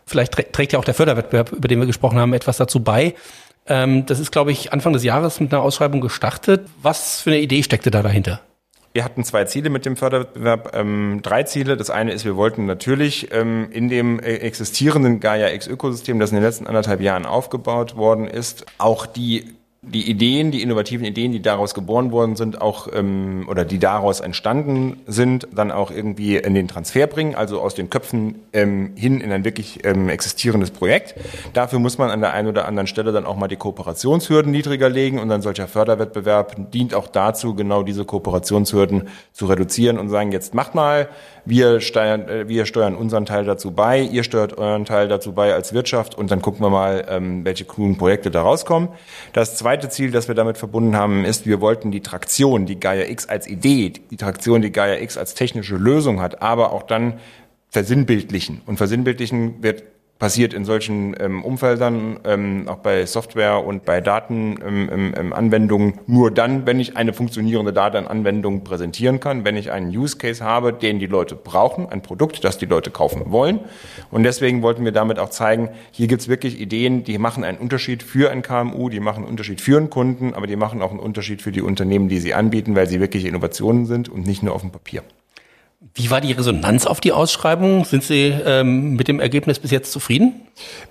Vielleicht 0.06 0.34
trägt 0.54 0.74
ja 0.74 0.80
auch 0.80 0.86
der 0.86 0.94
Förderwettbewerb, 0.94 1.52
über 1.52 1.68
den 1.68 1.80
wir 1.80 1.86
gesprochen 1.86 2.20
haben, 2.20 2.34
etwas 2.34 2.58
dazu 2.58 2.82
bei. 2.82 3.16
Ähm, 3.66 4.06
das 4.06 4.20
ist, 4.20 4.32
glaube 4.32 4.52
ich, 4.52 4.74
Anfang 4.74 4.94
des 4.94 5.04
Jahres 5.04 5.40
mit 5.40 5.54
einer 5.54 5.64
Ausschreibung 5.64 6.02
gestartet. 6.02 6.68
Was 6.82 7.22
für 7.22 7.32
eine 7.32 7.39
Idee 7.39 7.63
steckte 7.63 7.92
da 7.92 8.01
dahinter? 8.01 8.42
Wir 8.94 9.04
hatten 9.04 9.24
zwei 9.24 9.46
Ziele 9.46 9.72
mit 9.72 9.86
dem 9.88 9.96
Förderwettbewerb, 9.96 10.75
ähm, 10.75 11.22
drei 11.24 11.44
Ziele. 11.44 11.77
Das 11.77 11.89
eine 11.89 12.12
ist, 12.12 12.25
wir 12.25 12.36
wollten 12.36 12.68
natürlich 12.68 13.32
ähm, 13.32 13.70
in 13.72 13.89
dem 13.89 14.20
äh, 14.20 14.36
existierenden 14.36 15.20
Gaia-X-Ökosystem, 15.20 16.20
das 16.20 16.30
in 16.30 16.36
den 16.36 16.44
letzten 16.44 16.68
anderthalb 16.68 17.01
Jahren 17.01 17.25
aufgebaut 17.25 17.96
worden 17.96 18.27
ist, 18.27 18.66
auch 18.77 19.08
die 19.08 19.56
die 19.86 20.10
Ideen, 20.10 20.52
die 20.52 20.62
innovativen 20.62 21.06
Ideen, 21.06 21.34
die 21.34 21.42
daraus 21.42 21.74
geboren 21.74 22.12
worden 22.13 22.38
sind, 22.38 22.62
auch 22.62 22.88
ähm, 22.94 23.46
oder 23.50 23.66
die 23.66 23.80
daraus 23.80 24.22
entstanden 24.22 25.02
sind, 25.08 25.48
dann 25.54 25.72
auch 25.72 25.92
irgendwie 25.92 26.38
in 26.38 26.54
den 26.54 26.70
Transfer 26.70 27.06
bringen, 27.06 27.36
also 27.36 27.60
aus 27.60 27.75
den 27.75 27.90
Köpfen 27.90 28.36
ähm, 28.54 28.94
hin 28.96 29.20
in 29.20 29.32
ein 29.32 29.44
wirklich 29.44 29.84
ähm, 29.84 30.08
existierendes 30.08 30.72
Projekt. 30.72 31.16
Dafür 31.54 31.80
muss 31.80 31.98
man 31.98 32.10
an 32.12 32.22
der 32.22 32.32
einen 32.34 32.48
oder 32.48 32.66
anderen 32.66 32.88
Stelle 32.88 33.12
dann 33.12 33.25
auch 33.25 33.36
mal 33.36 33.50
die 33.50 33.58
Kooperationshürden 33.58 34.52
niedriger 34.52 34.88
legen 34.88 35.20
und 35.20 35.30
ein 35.32 35.42
solcher 35.42 35.68
Förderwettbewerb 35.68 36.72
dient 36.72 36.94
auch 36.94 37.08
dazu, 37.08 37.54
genau 37.54 37.84
diese 37.84 38.06
Kooperationshürden 38.06 39.10
zu 39.34 39.46
reduzieren 39.48 40.00
und 40.00 40.08
sagen, 40.10 40.32
jetzt 40.32 40.54
macht 40.54 40.75
mal, 40.75 41.10
wir 41.46 41.82
steuern, 41.82 42.30
äh, 42.30 42.48
wir 42.48 42.66
steuern 42.66 42.96
unseren 42.96 43.25
Teil 43.25 43.44
dazu 43.44 43.72
bei, 43.72 44.00
ihr 44.02 44.24
steuert 44.24 44.58
euren 44.58 44.86
Teil 44.86 45.10
dazu 45.10 45.34
bei 45.34 45.54
als 45.54 45.74
Wirtschaft 45.74 46.18
und 46.18 46.32
dann 46.32 46.42
gucken 46.42 46.62
wir 46.62 46.70
mal, 46.70 47.06
ähm, 47.10 47.44
welche 47.44 47.66
coolen 47.66 47.98
Projekte 47.98 48.32
da 48.32 48.42
rauskommen. 48.42 48.90
Das 49.34 49.58
zweite 49.58 49.73
Ziel, 49.89 50.12
das 50.12 50.27
wir 50.27 50.36
damit 50.36 50.58
verbunden 50.58 50.96
haben, 50.96 51.25
ist, 51.25 51.46
wir 51.46 51.62
wollten 51.62 51.92
die 51.92 52.01
Traktion, 52.01 52.65
die 52.65 52.80
Gaia 52.80 53.06
X 53.10 53.27
als 53.27 53.48
Idee, 53.48 53.89
die 53.89 54.18
Traktion, 54.18 54.62
die 54.62 54.72
Gaia 54.72 55.00
X 55.01 55.18
als 55.18 55.34
technische 55.34 55.75
Lösung 55.75 56.22
hat, 56.22 56.42
aber 56.42 56.72
auch 56.72 56.84
dann 56.84 57.20
versinnbildlichen. 57.70 58.62
Und 58.65 58.77
versinnbildlichen 58.77 59.63
wird 59.63 59.84
passiert 60.24 60.53
in 60.53 60.63
solchen 60.63 61.18
ähm, 61.20 61.44
Umfeldern, 61.44 62.18
ähm, 62.24 62.70
auch 62.70 62.77
bei 62.77 63.06
Software 63.06 63.65
und 63.65 63.84
bei 63.84 64.00
Datenanwendungen, 64.00 65.88
ähm, 65.89 65.96
ähm, 65.98 66.03
nur 66.08 66.32
dann, 66.32 66.65
wenn 66.65 66.80
ich 66.80 66.96
eine 66.96 67.12
funktionierende 67.12 67.74
Datenanwendung 67.74 68.63
präsentieren 68.63 69.20
kann, 69.20 69.44
wenn 69.44 69.58
ich 69.58 69.70
einen 69.74 69.89
Use 69.89 70.18
Case 70.18 70.42
habe, 70.42 70.72
den 70.72 71.00
die 71.00 71.08
Leute 71.08 71.36
brauchen, 71.36 71.89
ein 71.89 72.01
Produkt, 72.01 72.46
das 72.46 72.58
die 72.58 72.68
Leute 72.68 72.89
kaufen 72.89 73.34
wollen. 73.34 73.60
Und 74.12 74.24
deswegen 74.24 74.62
wollten 74.62 74.86
wir 74.86 74.94
damit 74.94 75.20
auch 75.20 75.30
zeigen, 75.30 75.72
hier 75.92 76.08
gibt's 76.08 76.30
wirklich 76.30 76.58
Ideen, 76.58 77.03
die 77.03 77.18
machen 77.18 77.44
einen 77.44 77.58
Unterschied 77.58 78.01
für 78.01 78.32
ein 78.32 78.44
KMU, 78.44 78.88
die 78.88 79.01
machen 79.01 79.24
einen 79.24 79.30
Unterschied 79.30 79.60
für 79.60 79.75
einen 79.75 79.89
Kunden, 79.89 80.34
aber 80.36 80.48
die 80.48 80.56
machen 80.56 80.82
auch 80.82 80.92
einen 80.92 81.01
Unterschied 81.01 81.42
für 81.42 81.51
die 81.51 81.62
Unternehmen, 81.62 82.08
die 82.08 82.20
sie 82.20 82.34
anbieten, 82.34 82.77
weil 82.77 82.88
sie 82.88 83.01
wirklich 83.01 83.25
Innovationen 83.25 83.86
sind 83.88 84.08
und 84.08 84.25
nicht 84.25 84.42
nur 84.42 84.56
auf 84.56 84.62
dem 84.62 84.72
Papier. 84.72 85.03
Wie 85.96 86.10
war 86.10 86.22
die 86.22 86.32
Resonanz 86.32 86.86
auf 86.86 87.02
die 87.02 87.12
Ausschreibung? 87.12 87.84
Sind 87.84 88.04
Sie 88.04 88.34
ähm, 88.46 88.96
mit 88.96 89.10
dem 89.10 89.20
Ergebnis 89.20 89.60
bis 89.60 89.70
jetzt 89.70 89.92
zufrieden? 89.92 90.34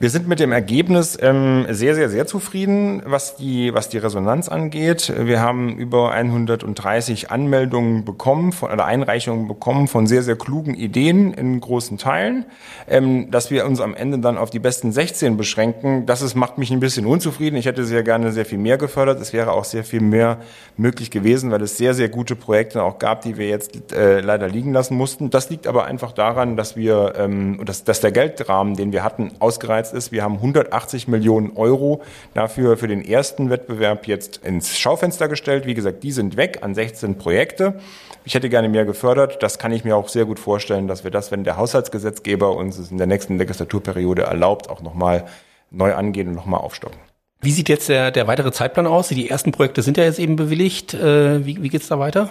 Wir 0.01 0.11
sind 0.11 0.29
mit 0.29 0.39
dem 0.39 0.53
Ergebnis 0.53 1.17
ähm, 1.21 1.67
sehr, 1.71 1.95
sehr, 1.95 2.11
sehr 2.11 2.27
zufrieden, 2.27 3.01
was 3.07 3.37
die, 3.37 3.73
was 3.73 3.89
die 3.89 3.99
Resonanz 3.99 4.49
angeht. 4.49 5.13
Wir 5.17 5.41
haben 5.41 5.77
über 5.79 6.13
130 6.13 7.31
Anmeldungen 7.31 8.05
bekommen 8.05 8.53
von, 8.53 8.71
oder 8.71 8.85
Einreichungen 8.85 9.49
bekommen 9.49 9.89
von 9.89 10.07
sehr, 10.07 10.23
sehr 10.23 10.37
klugen 10.37 10.75
Ideen 10.75 11.33
in 11.33 11.61
großen 11.61 11.97
Teilen. 11.97 12.45
Ähm, 12.87 13.31
dass 13.31 13.51
wir 13.51 13.65
uns 13.65 13.81
am 13.81 13.95
Ende 13.95 14.19
dann 14.19 14.37
auf 14.37 14.51
die 14.51 14.59
besten 14.59 14.93
16 14.93 15.39
beschränken, 15.39 16.05
das 16.05 16.21
ist, 16.21 16.35
macht 16.35 16.59
mich 16.59 16.71
ein 16.71 16.81
bisschen 16.81 17.07
unzufrieden. 17.07 17.57
Ich 17.57 17.67
hätte 17.67 17.85
sehr 17.85 18.03
gerne 18.03 18.31
sehr 18.31 18.45
viel 18.45 18.59
mehr 18.59 18.77
gefördert. 18.77 19.21
Es 19.23 19.33
wäre 19.33 19.53
auch 19.53 19.65
sehr 19.65 19.85
viel 19.85 20.01
mehr 20.01 20.39
möglich 20.77 21.11
gewesen, 21.11 21.51
weil 21.51 21.63
es 21.63 21.79
sehr, 21.79 21.95
sehr 21.95 22.11
gute 22.11 22.37
Projekte 22.37 22.83
auch 22.83 22.99
gab, 22.99 23.23
die 23.23 23.39
wir 23.39 23.49
jetzt 23.49 23.93
äh, 23.93 24.21
leider 24.21 24.49
liegen 24.49 24.73
lassen 24.73 24.82
mussten. 24.91 25.31
Das 25.31 25.51
liegt 25.51 25.67
aber 25.67 25.85
einfach 25.85 26.13
daran, 26.13 26.57
dass 26.57 26.77
wir, 26.77 27.15
ähm, 27.17 27.61
dass, 27.65 27.85
dass 27.85 28.01
der 28.01 28.13
Geldrahmen, 28.13 28.77
den 28.77 28.93
wir 28.93 29.05
hatten, 29.05 29.33
ausgereizt 29.39 29.95
ist. 29.95 30.13
Wir 30.13 30.23
haben 30.23 30.35
180 30.37 31.09
Millionen 31.09 31.57
Euro 31.57 32.03
dafür 32.35 32.77
für 32.77 32.89
den 32.89 33.05
ersten 33.05 33.51
Wettbewerb 33.51 34.07
jetzt 34.07 34.39
ins 34.39 34.79
Schaufenster 34.79 35.29
gestellt. 35.29 35.67
Wie 35.67 35.75
gesagt, 35.75 36.03
die 36.03 36.13
sind 36.13 36.37
weg 36.37 36.59
an 36.63 36.75
16 36.75 37.19
Projekte. 37.19 37.81
Ich 38.25 38.35
hätte 38.35 38.49
gerne 38.49 38.69
mehr 38.69 38.85
gefördert. 38.85 39.43
Das 39.43 39.59
kann 39.59 39.73
ich 39.73 39.85
mir 39.85 39.97
auch 39.97 40.09
sehr 40.09 40.25
gut 40.25 40.39
vorstellen, 40.39 40.89
dass 40.89 41.05
wir 41.05 41.11
das, 41.11 41.31
wenn 41.31 41.45
der 41.45 41.57
Haushaltsgesetzgeber 41.57 42.55
uns 42.55 42.79
es 42.79 42.91
in 42.91 42.99
der 42.99 43.07
nächsten 43.07 43.39
Legislaturperiode 43.39 44.23
erlaubt, 44.23 44.71
auch 44.71 44.83
nochmal 44.83 45.27
neu 45.71 45.95
angehen 45.95 46.29
und 46.29 46.35
nochmal 46.35 46.61
aufstocken. 46.61 46.99
Wie 47.41 47.51
sieht 47.51 47.69
jetzt 47.69 47.89
der, 47.89 48.13
der 48.13 48.29
weitere 48.29 48.53
Zeitplan 48.53 48.87
aus? 48.87 49.09
Die 49.09 49.29
ersten 49.29 49.51
Projekte 49.51 49.83
sind 49.83 49.97
ja 49.97 50.05
jetzt 50.05 50.21
eben 50.21 50.37
bewilligt. 50.37 50.95
Äh, 50.95 51.45
wie 51.45 51.61
wie 51.61 51.69
geht's 51.69 51.89
da 51.89 51.99
weiter? 51.99 52.31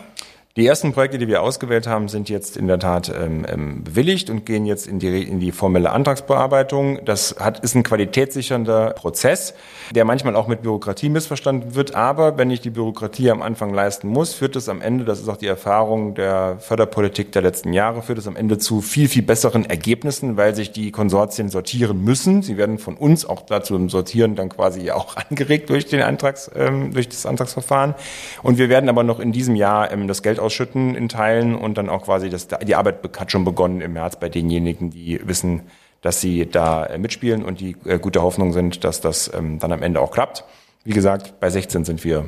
Die 0.58 0.68
ersten 0.68 0.92
Projekte, 0.92 1.18
die 1.18 1.30
wir 1.30 1.42
ausgewählt 1.44 1.88
haben, 1.88 2.10
sind 2.10 2.28
jetzt 2.28 2.58
in 2.58 2.68
der 2.68 2.78
Tat 2.78 3.08
ähm, 3.08 3.46
ähm, 3.48 3.86
bewilligt 3.86 4.30
und 4.30 4.46
gehen 4.46 4.66
jetzt 4.66 4.86
in 4.86 5.00
die, 5.00 5.24
in 5.24 5.40
die 5.40 5.54
formelle 5.54 5.92
Antragsbearbeitung. 5.92 7.06
Das 7.06 7.38
hat, 7.40 7.62
ist 7.62 7.74
ein 7.74 7.84
qualitätssichernder 7.84 8.90
Prozess, 8.90 9.54
der 9.96 10.04
manchmal 10.04 10.36
auch 10.36 10.48
mit 10.48 10.62
Bürokratie 10.62 11.08
missverstanden 11.08 11.76
wird. 11.76 11.96
Aber 11.96 12.38
wenn 12.38 12.52
ich 12.52 12.60
die 12.60 12.70
Bürokratie 12.70 13.32
am 13.32 13.42
Anfang 13.42 13.74
leisten 13.74 14.10
muss, 14.10 14.34
führt 14.34 14.58
es 14.58 14.68
am 14.68 14.82
Ende, 14.82 15.06
das 15.06 15.22
ist 15.22 15.30
auch 15.30 15.38
die 15.38 15.48
Erfahrung 15.48 16.16
der 16.16 16.58
Förderpolitik 16.60 17.32
der 17.32 17.44
letzten 17.44 17.72
Jahre, 17.72 18.02
führt 18.02 18.18
es 18.18 18.28
am 18.28 18.36
Ende 18.36 18.58
zu 18.58 18.82
viel, 18.82 19.08
viel 19.08 19.24
besseren 19.24 19.64
Ergebnissen, 19.64 20.36
weil 20.36 20.54
sich 20.54 20.74
die 20.74 20.92
Konsortien 20.92 21.48
sortieren 21.48 22.04
müssen. 22.04 22.42
Sie 22.42 22.58
werden 22.58 22.78
von 22.78 22.98
uns 22.98 23.26
auch 23.26 23.44
dazu 23.44 23.78
im 23.78 23.88
Sortieren 23.88 24.36
dann 24.36 24.50
quasi 24.50 24.92
auch 24.92 25.16
angeregt 25.30 25.70
durch 25.70 25.86
den 25.86 26.02
Antrags, 26.02 26.52
ähm, 26.54 26.92
durch 26.94 27.08
das 27.08 27.26
Antragsverfahren. 27.26 27.96
Und 28.44 28.58
wir 28.58 28.68
werden 28.68 28.90
aber 28.90 29.04
noch 29.04 29.22
in 29.22 29.32
diesem 29.32 29.56
Jahr 29.56 29.90
ähm, 29.94 30.10
das 30.10 30.22
Geld 30.22 30.41
ausschütten 30.42 30.96
in 30.96 31.08
Teilen 31.08 31.56
und 31.56 31.78
dann 31.78 31.90
auch 31.90 32.04
quasi 32.04 32.30
das, 32.30 32.48
die 32.48 32.76
Arbeit 32.76 33.00
hat 33.18 33.32
schon 33.32 33.46
begonnen 33.46 33.82
im 33.82 33.94
März 33.94 34.18
bei 34.18 34.30
denjenigen, 34.30 34.90
die 34.90 35.20
wissen, 35.26 35.62
dass 36.02 36.20
sie 36.20 36.46
da 36.48 36.86
äh, 36.86 36.98
mitspielen 36.98 37.46
und 37.46 37.60
die 37.60 37.76
äh, 37.86 38.00
gute 38.00 38.22
Hoffnung 38.22 38.54
sind, 38.54 38.84
dass 38.84 39.02
das 39.02 39.32
ähm, 39.34 39.60
dann 39.60 39.72
am 39.72 39.84
Ende 39.84 40.02
auch 40.02 40.12
klappt. 40.12 40.44
Wie 40.84 40.94
gesagt, 40.94 41.40
bei 41.40 41.50
16 41.50 41.86
sind 41.86 42.04
wir 42.04 42.26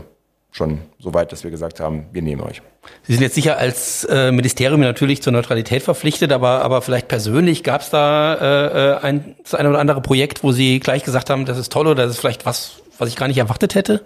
schon 0.51 0.79
so 0.99 1.13
weit, 1.13 1.31
dass 1.31 1.43
wir 1.43 1.49
gesagt 1.49 1.79
haben, 1.79 2.05
wir 2.11 2.21
nehmen 2.21 2.41
euch. 2.41 2.61
Sie 3.03 3.13
sind 3.13 3.23
jetzt 3.23 3.33
sicher 3.33 3.57
als 3.57 4.03
äh, 4.03 4.31
Ministerium 4.31 4.81
natürlich 4.81 5.23
zur 5.23 5.33
Neutralität 5.33 5.81
verpflichtet, 5.81 6.31
aber, 6.31 6.61
aber 6.61 6.81
vielleicht 6.83 7.07
persönlich 7.07 7.63
gab 7.63 7.81
es 7.81 7.89
da 7.89 8.35
äh, 8.35 8.91
äh, 8.91 8.97
ein, 8.99 9.35
das 9.41 9.55
eine 9.55 9.69
oder 9.69 9.79
andere 9.79 10.01
Projekt, 10.01 10.43
wo 10.43 10.51
Sie 10.51 10.79
gleich 10.79 11.03
gesagt 11.03 11.31
haben, 11.31 11.45
das 11.45 11.57
ist 11.57 11.71
toll 11.71 11.87
oder 11.87 12.03
das 12.03 12.11
ist 12.11 12.19
vielleicht 12.19 12.45
was, 12.45 12.83
was 12.99 13.09
ich 13.09 13.15
gar 13.15 13.27
nicht 13.27 13.39
erwartet 13.39 13.73
hätte? 13.73 14.05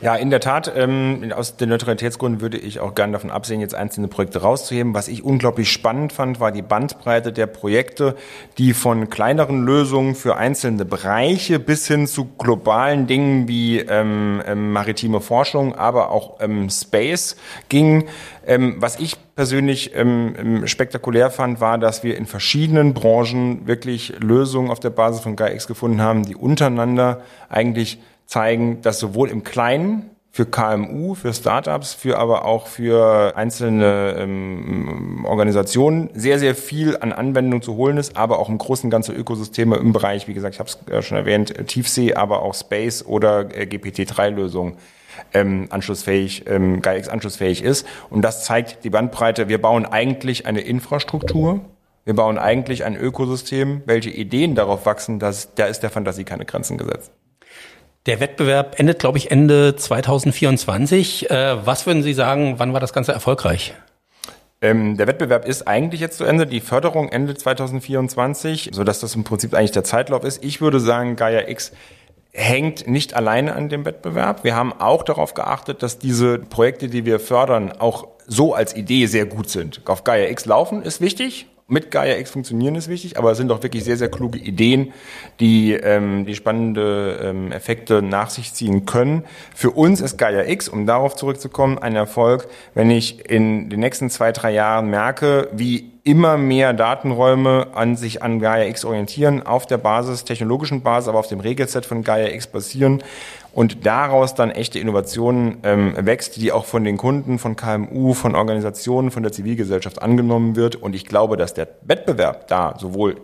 Ja, 0.00 0.14
in 0.14 0.30
der 0.30 0.38
Tat, 0.38 0.72
ähm, 0.76 1.32
aus 1.34 1.56
den 1.56 1.70
Neutralitätsgründen 1.70 2.40
würde 2.40 2.56
ich 2.56 2.78
auch 2.78 2.94
gerne 2.94 3.14
davon 3.14 3.32
absehen, 3.32 3.60
jetzt 3.60 3.74
einzelne 3.74 4.06
Projekte 4.06 4.42
rauszuheben. 4.42 4.94
Was 4.94 5.08
ich 5.08 5.24
unglaublich 5.24 5.72
spannend 5.72 6.12
fand, 6.12 6.38
war 6.38 6.52
die 6.52 6.62
Bandbreite 6.62 7.32
der 7.32 7.48
Projekte, 7.48 8.14
die 8.58 8.74
von 8.74 9.10
kleineren 9.10 9.64
Lösungen 9.64 10.14
für 10.14 10.36
einzelne 10.36 10.84
Bereiche 10.84 11.58
bis 11.58 11.88
hin 11.88 12.06
zu 12.06 12.28
globalen 12.38 13.08
Dingen 13.08 13.48
wie 13.48 13.80
ähm, 13.80 14.40
ähm, 14.46 14.72
maritime 14.72 15.20
Forschung, 15.20 15.74
aber 15.74 16.12
auch 16.12 16.36
ähm, 16.38 16.70
Space 16.70 17.34
ging. 17.68 18.06
Ähm, 18.46 18.76
was 18.78 19.00
ich 19.00 19.16
persönlich 19.34 19.96
ähm, 19.96 20.34
ähm 20.38 20.66
spektakulär 20.68 21.32
fand, 21.32 21.60
war, 21.60 21.76
dass 21.76 22.04
wir 22.04 22.16
in 22.16 22.26
verschiedenen 22.26 22.94
Branchen 22.94 23.66
wirklich 23.66 24.14
Lösungen 24.20 24.70
auf 24.70 24.78
der 24.78 24.90
Basis 24.90 25.22
von 25.22 25.34
GAIX 25.34 25.66
gefunden 25.66 26.00
haben, 26.00 26.24
die 26.24 26.36
untereinander 26.36 27.22
eigentlich 27.48 27.98
zeigen, 28.28 28.82
dass 28.82 29.00
sowohl 29.00 29.30
im 29.30 29.42
Kleinen 29.42 30.10
für 30.30 30.44
KMU, 30.44 31.14
für 31.14 31.32
Startups, 31.32 31.94
für 31.94 32.18
aber 32.18 32.44
auch 32.44 32.66
für 32.66 33.36
einzelne 33.36 34.14
ähm, 34.18 35.24
Organisationen 35.24 36.10
sehr, 36.12 36.38
sehr 36.38 36.54
viel 36.54 36.98
an 36.98 37.12
Anwendung 37.12 37.62
zu 37.62 37.74
holen 37.74 37.96
ist, 37.96 38.16
aber 38.16 38.38
auch 38.38 38.50
im 38.50 38.58
großen 38.58 38.90
ganzen 38.90 39.16
Ökosysteme 39.16 39.76
im 39.76 39.92
Bereich, 39.92 40.28
wie 40.28 40.34
gesagt, 40.34 40.54
ich 40.54 40.60
habe 40.60 40.68
es 40.68 40.78
äh, 40.92 41.02
schon 41.02 41.16
erwähnt, 41.16 41.54
Tiefsee, 41.66 42.14
aber 42.14 42.42
auch 42.42 42.54
Space 42.54 43.04
oder 43.04 43.48
äh, 43.56 43.64
GPT-3-Lösungen 43.64 44.74
ähm, 45.32 45.66
anschlussfähig, 45.70 46.44
ähm, 46.46 46.82
GAIX 46.82 47.08
anschlussfähig 47.08 47.64
ist. 47.64 47.86
Und 48.10 48.22
das 48.22 48.44
zeigt 48.44 48.84
die 48.84 48.90
Bandbreite. 48.90 49.48
Wir 49.48 49.60
bauen 49.60 49.86
eigentlich 49.86 50.46
eine 50.46 50.60
Infrastruktur. 50.60 51.60
Wir 52.04 52.14
bauen 52.14 52.38
eigentlich 52.38 52.84
ein 52.84 52.94
Ökosystem. 52.94 53.82
Welche 53.86 54.10
Ideen 54.10 54.54
darauf 54.54 54.86
wachsen, 54.86 55.18
das, 55.18 55.54
da 55.54 55.64
ist 55.64 55.80
der 55.80 55.90
Fantasie 55.90 56.24
keine 56.24 56.44
Grenzen 56.44 56.78
gesetzt. 56.78 57.10
Der 58.08 58.20
Wettbewerb 58.20 58.80
endet, 58.80 59.00
glaube 59.00 59.18
ich, 59.18 59.30
Ende 59.30 59.76
2024. 59.76 61.30
Äh, 61.30 61.66
was 61.66 61.84
würden 61.84 62.02
Sie 62.02 62.14
sagen, 62.14 62.54
wann 62.56 62.72
war 62.72 62.80
das 62.80 62.94
Ganze 62.94 63.12
erfolgreich? 63.12 63.74
Ähm, 64.62 64.96
der 64.96 65.06
Wettbewerb 65.06 65.46
ist 65.46 65.68
eigentlich 65.68 66.00
jetzt 66.00 66.16
zu 66.16 66.24
Ende. 66.24 66.46
Die 66.46 66.60
Förderung 66.60 67.10
endet 67.10 67.38
2024, 67.38 68.70
sodass 68.72 69.00
das 69.00 69.14
im 69.14 69.24
Prinzip 69.24 69.52
eigentlich 69.52 69.72
der 69.72 69.84
Zeitlauf 69.84 70.24
ist. 70.24 70.42
Ich 70.42 70.62
würde 70.62 70.80
sagen, 70.80 71.16
Gaia 71.16 71.48
X 71.48 71.72
hängt 72.32 72.88
nicht 72.88 73.12
alleine 73.12 73.54
an 73.54 73.68
dem 73.68 73.84
Wettbewerb. 73.84 74.42
Wir 74.42 74.56
haben 74.56 74.72
auch 74.72 75.02
darauf 75.02 75.34
geachtet, 75.34 75.82
dass 75.82 75.98
diese 75.98 76.38
Projekte, 76.38 76.88
die 76.88 77.04
wir 77.04 77.20
fördern, 77.20 77.72
auch 77.78 78.08
so 78.26 78.54
als 78.54 78.74
Idee 78.74 79.04
sehr 79.04 79.26
gut 79.26 79.50
sind. 79.50 79.82
Auf 79.84 80.04
Gaia 80.04 80.30
X 80.30 80.46
laufen 80.46 80.80
ist 80.80 81.02
wichtig 81.02 81.46
mit 81.70 81.90
Gaia 81.90 82.16
X 82.16 82.30
funktionieren 82.30 82.74
ist 82.76 82.88
wichtig, 82.88 83.18
aber 83.18 83.32
es 83.32 83.36
sind 83.36 83.52
auch 83.52 83.62
wirklich 83.62 83.84
sehr, 83.84 83.98
sehr 83.98 84.10
kluge 84.10 84.38
Ideen, 84.38 84.94
die, 85.38 85.74
ähm, 85.74 86.24
die 86.24 86.34
spannende 86.34 87.20
ähm, 87.22 87.52
Effekte 87.52 88.00
nach 88.00 88.30
sich 88.30 88.54
ziehen 88.54 88.86
können. 88.86 89.24
Für 89.54 89.72
uns 89.72 90.00
ist 90.00 90.16
Gaia 90.16 90.48
X, 90.48 90.70
um 90.70 90.86
darauf 90.86 91.14
zurückzukommen, 91.14 91.76
ein 91.76 91.94
Erfolg, 91.94 92.48
wenn 92.72 92.90
ich 92.90 93.28
in 93.28 93.68
den 93.68 93.80
nächsten 93.80 94.08
zwei, 94.08 94.32
drei 94.32 94.52
Jahren 94.52 94.88
merke, 94.88 95.50
wie 95.52 95.92
immer 96.04 96.38
mehr 96.38 96.72
Datenräume 96.72 97.66
an 97.74 97.96
sich 97.96 98.22
an 98.22 98.40
Gaia 98.40 98.66
X 98.66 98.86
orientieren, 98.86 99.42
auf 99.42 99.66
der 99.66 99.76
Basis, 99.76 100.24
technologischen 100.24 100.80
Basis, 100.80 101.08
aber 101.08 101.18
auf 101.18 101.28
dem 101.28 101.40
Regelset 101.40 101.84
von 101.84 102.02
Gaia 102.02 102.28
X 102.28 102.46
basieren 102.46 103.02
und 103.52 103.86
daraus 103.86 104.34
dann 104.34 104.50
echte 104.50 104.78
Innovationen 104.78 105.58
ähm, 105.62 105.94
wächst, 105.98 106.36
die 106.36 106.52
auch 106.52 106.64
von 106.64 106.84
den 106.84 106.96
Kunden, 106.96 107.38
von 107.38 107.56
KMU, 107.56 108.14
von 108.14 108.34
Organisationen, 108.34 109.10
von 109.10 109.22
der 109.22 109.32
Zivilgesellschaft 109.32 110.00
angenommen 110.02 110.56
wird. 110.56 110.76
Und 110.76 110.94
ich 110.94 111.06
glaube, 111.06 111.36
dass 111.36 111.54
der 111.54 111.68
Wettbewerb 111.82 112.48
da 112.48 112.76
sowohl 112.78 113.20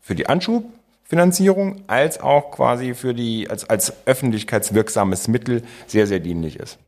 für 0.00 0.14
die 0.14 0.28
Anschubfinanzierung 0.28 1.82
als 1.86 2.20
auch 2.20 2.50
quasi 2.50 2.94
für 2.94 3.14
die 3.14 3.48
als, 3.48 3.68
als 3.68 3.92
öffentlichkeitswirksames 4.06 5.28
Mittel 5.28 5.62
sehr, 5.86 6.06
sehr 6.06 6.20
dienlich 6.20 6.56
ist. 6.56 6.78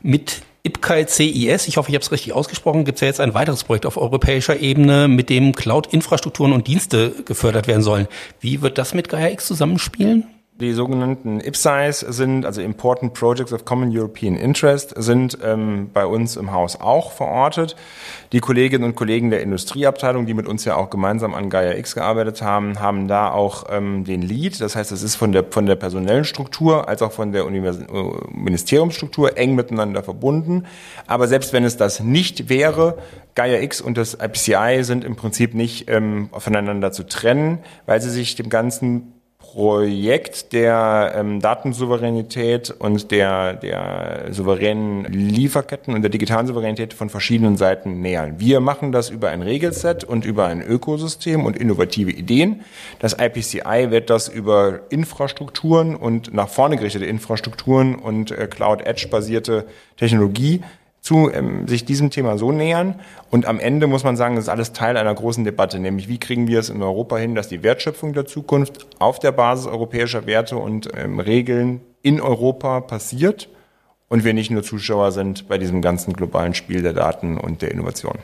Mit 0.00 0.42
IPCAI 0.66 1.06
CIS, 1.06 1.68
ich 1.68 1.76
hoffe, 1.76 1.90
ich 1.90 1.94
habe 1.94 2.02
es 2.02 2.10
richtig 2.10 2.32
ausgesprochen, 2.32 2.86
gibt 2.86 2.96
es 2.96 3.00
ja 3.02 3.08
jetzt 3.08 3.20
ein 3.20 3.34
weiteres 3.34 3.64
Projekt 3.64 3.84
auf 3.84 3.98
europäischer 3.98 4.60
Ebene, 4.60 5.08
mit 5.08 5.28
dem 5.28 5.54
Cloud-Infrastrukturen 5.54 6.52
und 6.52 6.66
Dienste 6.68 7.10
gefördert 7.26 7.66
werden 7.66 7.82
sollen. 7.82 8.08
Wie 8.40 8.62
wird 8.62 8.78
das 8.78 8.94
mit 8.94 9.10
Gaia 9.10 9.28
X 9.28 9.46
zusammenspielen? 9.46 10.26
Die 10.60 10.72
sogenannten 10.72 11.40
IPSIs 11.40 11.98
sind, 11.98 12.46
also 12.46 12.60
Important 12.60 13.12
Projects 13.12 13.52
of 13.52 13.64
Common 13.64 13.90
European 13.90 14.36
Interest, 14.36 14.94
sind 14.96 15.36
ähm, 15.42 15.90
bei 15.92 16.06
uns 16.06 16.36
im 16.36 16.52
Haus 16.52 16.80
auch 16.80 17.10
verortet. 17.10 17.74
Die 18.30 18.38
Kolleginnen 18.38 18.84
und 18.84 18.94
Kollegen 18.94 19.30
der 19.30 19.42
Industrieabteilung, 19.42 20.26
die 20.26 20.34
mit 20.34 20.46
uns 20.46 20.64
ja 20.64 20.76
auch 20.76 20.90
gemeinsam 20.90 21.34
an 21.34 21.50
Gaia 21.50 21.74
X 21.74 21.96
gearbeitet 21.96 22.40
haben, 22.40 22.78
haben 22.78 23.08
da 23.08 23.32
auch 23.32 23.64
ähm, 23.68 24.04
den 24.04 24.22
Lead. 24.22 24.60
Das 24.60 24.76
heißt, 24.76 24.92
es 24.92 25.02
ist 25.02 25.16
von 25.16 25.32
der, 25.32 25.42
von 25.50 25.66
der 25.66 25.74
personellen 25.74 26.24
Struktur 26.24 26.86
als 26.88 27.02
auch 27.02 27.10
von 27.10 27.32
der 27.32 27.46
Univers 27.46 27.80
äh, 27.80 27.86
Ministeriumsstruktur 28.30 29.36
eng 29.36 29.56
miteinander 29.56 30.04
verbunden. 30.04 30.66
Aber 31.08 31.26
selbst 31.26 31.52
wenn 31.52 31.64
es 31.64 31.76
das 31.76 31.98
nicht 31.98 32.48
wäre, 32.48 32.98
Gaia 33.34 33.58
X 33.58 33.80
und 33.80 33.98
das 33.98 34.14
IPCI 34.22 34.84
sind 34.84 35.02
im 35.02 35.16
Prinzip 35.16 35.52
nicht 35.52 35.90
ähm, 35.90 36.30
voneinander 36.32 36.92
zu 36.92 37.02
trennen, 37.02 37.58
weil 37.86 38.00
sie 38.00 38.10
sich 38.10 38.36
dem 38.36 38.50
ganzen 38.50 39.13
Projekt 39.54 40.52
der 40.52 41.12
ähm, 41.14 41.40
Datensouveränität 41.40 42.74
und 42.76 43.12
der, 43.12 43.54
der 43.54 44.26
souveränen 44.32 45.04
Lieferketten 45.04 45.94
und 45.94 46.02
der 46.02 46.10
digitalen 46.10 46.48
Souveränität 46.48 46.92
von 46.92 47.08
verschiedenen 47.08 47.56
Seiten 47.56 48.00
nähern. 48.00 48.40
Wir 48.40 48.58
machen 48.58 48.90
das 48.90 49.10
über 49.10 49.28
ein 49.28 49.42
Regelset 49.42 50.02
und 50.02 50.24
über 50.24 50.46
ein 50.46 50.60
Ökosystem 50.60 51.46
und 51.46 51.56
innovative 51.56 52.10
Ideen. 52.10 52.62
Das 52.98 53.16
IPCI 53.16 53.92
wird 53.92 54.10
das 54.10 54.26
über 54.28 54.80
Infrastrukturen 54.90 55.94
und 55.94 56.34
nach 56.34 56.48
vorne 56.48 56.76
gerichtete 56.76 57.06
Infrastrukturen 57.06 57.94
und 57.94 58.32
äh, 58.32 58.48
Cloud-Edge-basierte 58.48 59.66
Technologie 59.96 60.62
zu 61.04 61.30
ähm, 61.30 61.68
sich 61.68 61.84
diesem 61.84 62.08
Thema 62.08 62.38
so 62.38 62.50
nähern. 62.50 62.98
Und 63.30 63.44
am 63.44 63.60
Ende 63.60 63.86
muss 63.86 64.04
man 64.04 64.16
sagen, 64.16 64.36
das 64.36 64.46
ist 64.46 64.48
alles 64.48 64.72
Teil 64.72 64.96
einer 64.96 65.14
großen 65.14 65.44
Debatte, 65.44 65.78
nämlich 65.78 66.08
wie 66.08 66.18
kriegen 66.18 66.48
wir 66.48 66.58
es 66.58 66.70
in 66.70 66.82
Europa 66.82 67.18
hin, 67.18 67.34
dass 67.34 67.46
die 67.46 67.62
Wertschöpfung 67.62 68.14
der 68.14 68.24
Zukunft 68.24 68.86
auf 68.98 69.18
der 69.18 69.32
Basis 69.32 69.66
europäischer 69.66 70.24
Werte 70.24 70.56
und 70.56 70.88
ähm, 70.96 71.20
Regeln 71.20 71.82
in 72.00 72.22
Europa 72.22 72.80
passiert 72.80 73.50
und 74.08 74.24
wir 74.24 74.32
nicht 74.32 74.50
nur 74.50 74.62
Zuschauer 74.62 75.12
sind 75.12 75.46
bei 75.46 75.58
diesem 75.58 75.82
ganzen 75.82 76.14
globalen 76.14 76.54
Spiel 76.54 76.80
der 76.80 76.94
Daten 76.94 77.36
und 77.36 77.60
der 77.60 77.70
Innovation. 77.70 78.18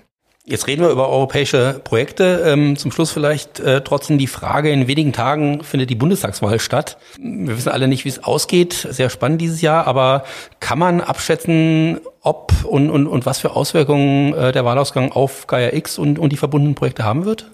Jetzt 0.50 0.66
reden 0.66 0.82
wir 0.82 0.90
über 0.90 1.08
europäische 1.08 1.80
Projekte. 1.84 2.42
Ähm, 2.44 2.74
zum 2.74 2.90
Schluss 2.90 3.12
vielleicht 3.12 3.60
äh, 3.60 3.82
trotzdem 3.82 4.18
die 4.18 4.26
Frage, 4.26 4.72
in 4.72 4.88
wenigen 4.88 5.12
Tagen 5.12 5.62
findet 5.62 5.90
die 5.90 5.94
Bundestagswahl 5.94 6.58
statt. 6.58 6.98
Wir 7.20 7.56
wissen 7.56 7.68
alle 7.68 7.86
nicht, 7.86 8.04
wie 8.04 8.08
es 8.08 8.24
ausgeht. 8.24 8.72
Sehr 8.72 9.10
spannend 9.10 9.40
dieses 9.40 9.60
Jahr, 9.60 9.86
aber 9.86 10.24
kann 10.58 10.80
man 10.80 11.02
abschätzen, 11.02 12.00
ob 12.20 12.52
und, 12.64 12.90
und, 12.90 13.06
und 13.06 13.26
was 13.26 13.38
für 13.38 13.54
Auswirkungen 13.54 14.34
äh, 14.34 14.50
der 14.50 14.64
Wahlausgang 14.64 15.12
auf 15.12 15.46
Gaia 15.46 15.72
X 15.72 16.00
und, 16.00 16.18
und 16.18 16.32
die 16.32 16.36
verbundenen 16.36 16.74
Projekte 16.74 17.04
haben 17.04 17.26
wird? 17.26 17.52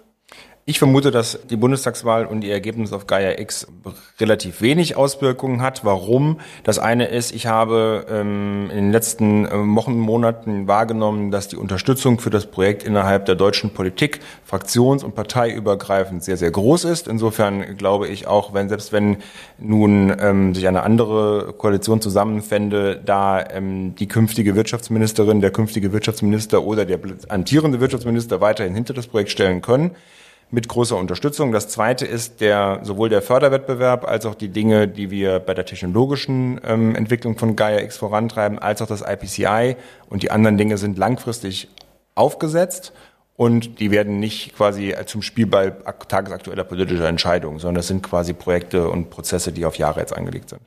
Ich 0.68 0.80
vermute, 0.80 1.12
dass 1.12 1.38
die 1.48 1.56
Bundestagswahl 1.56 2.26
und 2.26 2.40
die 2.40 2.50
Ergebnisse 2.50 2.96
auf 2.96 3.06
Gaia 3.06 3.38
X 3.38 3.68
relativ 4.18 4.60
wenig 4.62 4.96
Auswirkungen 4.96 5.62
hat. 5.62 5.84
Warum? 5.84 6.40
Das 6.64 6.80
eine 6.80 7.06
ist, 7.06 7.32
ich 7.32 7.46
habe 7.46 8.04
ähm, 8.10 8.68
in 8.72 8.76
den 8.76 8.90
letzten 8.90 9.46
äh, 9.46 9.50
Wochen, 9.52 9.96
Monaten 9.96 10.66
wahrgenommen, 10.66 11.30
dass 11.30 11.46
die 11.46 11.54
Unterstützung 11.54 12.18
für 12.18 12.30
das 12.30 12.46
Projekt 12.46 12.82
innerhalb 12.82 13.26
der 13.26 13.36
deutschen 13.36 13.70
Politik 13.74 14.18
fraktions- 14.44 15.04
und 15.04 15.14
parteiübergreifend 15.14 16.24
sehr, 16.24 16.36
sehr 16.36 16.50
groß 16.50 16.82
ist. 16.82 17.06
Insofern 17.06 17.76
glaube 17.76 18.08
ich 18.08 18.26
auch, 18.26 18.52
wenn 18.52 18.68
selbst 18.68 18.92
wenn 18.92 19.18
nun 19.58 20.16
ähm, 20.18 20.52
sich 20.52 20.66
eine 20.66 20.82
andere 20.82 21.54
Koalition 21.56 22.00
zusammenfände, 22.00 23.00
da 23.06 23.40
ähm, 23.50 23.94
die 23.94 24.08
künftige 24.08 24.56
Wirtschaftsministerin, 24.56 25.40
der 25.40 25.52
künftige 25.52 25.92
Wirtschaftsminister 25.92 26.64
oder 26.64 26.84
der 26.84 26.98
antierende 27.28 27.78
Wirtschaftsminister 27.78 28.40
weiterhin 28.40 28.74
hinter 28.74 28.94
das 28.94 29.06
Projekt 29.06 29.30
stellen 29.30 29.62
können, 29.62 29.92
mit 30.50 30.68
großer 30.68 30.96
Unterstützung. 30.96 31.52
Das 31.52 31.68
zweite 31.68 32.06
ist 32.06 32.40
der, 32.40 32.80
sowohl 32.82 33.08
der 33.08 33.22
Förderwettbewerb 33.22 34.06
als 34.06 34.26
auch 34.26 34.34
die 34.34 34.48
Dinge, 34.48 34.86
die 34.86 35.10
wir 35.10 35.40
bei 35.40 35.54
der 35.54 35.66
technologischen 35.66 36.60
ähm, 36.64 36.94
Entwicklung 36.94 37.36
von 37.36 37.56
Gaia 37.56 37.80
X 37.80 37.96
vorantreiben, 37.96 38.58
als 38.58 38.80
auch 38.80 38.86
das 38.86 39.02
IPCI 39.02 39.76
und 40.08 40.22
die 40.22 40.30
anderen 40.30 40.56
Dinge 40.56 40.78
sind 40.78 40.98
langfristig 40.98 41.68
aufgesetzt 42.14 42.92
und 43.36 43.80
die 43.80 43.90
werden 43.90 44.18
nicht 44.20 44.56
quasi 44.56 44.94
zum 45.06 45.20
Spielball 45.20 45.76
tagesaktueller 46.08 46.64
politischer 46.64 47.08
Entscheidungen, 47.08 47.58
sondern 47.58 47.76
das 47.76 47.88
sind 47.88 48.02
quasi 48.02 48.32
Projekte 48.32 48.88
und 48.88 49.10
Prozesse, 49.10 49.52
die 49.52 49.66
auf 49.66 49.76
Jahre 49.76 50.00
jetzt 50.00 50.16
angelegt 50.16 50.50
sind. 50.50 50.62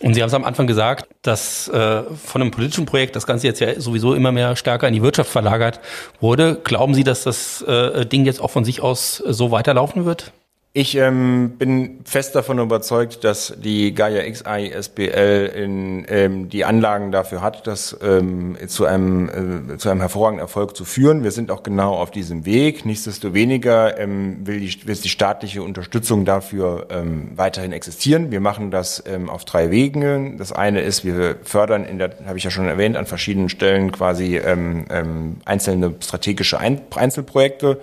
Und 0.00 0.14
Sie 0.14 0.22
haben 0.22 0.28
es 0.28 0.34
am 0.34 0.44
Anfang 0.44 0.66
gesagt, 0.66 1.06
dass 1.22 1.68
äh, 1.68 2.02
von 2.02 2.42
einem 2.42 2.50
politischen 2.50 2.86
Projekt 2.86 3.14
das 3.14 3.26
Ganze 3.26 3.46
jetzt 3.46 3.60
ja 3.60 3.78
sowieso 3.78 4.14
immer 4.14 4.32
mehr 4.32 4.56
stärker 4.56 4.88
in 4.88 4.94
die 4.94 5.02
Wirtschaft 5.02 5.30
verlagert 5.30 5.80
wurde. 6.20 6.60
Glauben 6.64 6.94
Sie, 6.94 7.04
dass 7.04 7.22
das 7.22 7.62
äh, 7.62 8.04
Ding 8.06 8.24
jetzt 8.24 8.40
auch 8.40 8.50
von 8.50 8.64
sich 8.64 8.80
aus 8.80 9.16
so 9.18 9.50
weiterlaufen 9.50 10.04
wird? 10.04 10.32
Ich 10.74 10.96
ähm, 10.96 11.56
bin 11.58 12.00
fest 12.06 12.34
davon 12.34 12.58
überzeugt, 12.58 13.24
dass 13.24 13.52
die 13.62 13.94
Gaia 13.94 14.22
XI 14.22 14.72
SBL 14.72 15.52
in, 15.54 16.06
ähm, 16.08 16.48
die 16.48 16.64
Anlagen 16.64 17.12
dafür 17.12 17.42
hat, 17.42 17.66
das 17.66 17.94
ähm, 18.02 18.56
zu, 18.68 18.86
einem, 18.86 19.74
äh, 19.74 19.76
zu 19.76 19.90
einem 19.90 20.00
hervorragenden 20.00 20.40
Erfolg 20.40 20.74
zu 20.74 20.86
führen. 20.86 21.24
Wir 21.24 21.30
sind 21.30 21.50
auch 21.50 21.62
genau 21.62 21.96
auf 21.96 22.10
diesem 22.10 22.46
Weg. 22.46 22.86
Nichtsdestoweniger 22.86 23.98
ähm, 23.98 24.46
will, 24.46 24.60
die, 24.60 24.86
will 24.86 24.96
die 24.96 25.10
staatliche 25.10 25.62
Unterstützung 25.62 26.24
dafür 26.24 26.86
ähm, 26.88 27.32
weiterhin 27.36 27.72
existieren. 27.72 28.30
Wir 28.30 28.40
machen 28.40 28.70
das 28.70 29.04
ähm, 29.06 29.28
auf 29.28 29.44
drei 29.44 29.70
Wegen. 29.70 30.38
Das 30.38 30.52
eine 30.52 30.80
ist, 30.80 31.04
wir 31.04 31.36
fördern, 31.42 31.84
in 31.84 31.98
der 31.98 32.16
habe 32.24 32.38
ich 32.38 32.44
ja 32.44 32.50
schon 32.50 32.66
erwähnt, 32.66 32.96
an 32.96 33.04
verschiedenen 33.04 33.50
Stellen 33.50 33.92
quasi 33.92 34.38
ähm, 34.38 34.86
ähm, 34.88 35.36
einzelne 35.44 35.96
strategische 36.00 36.58
Einzelprojekte 36.58 37.78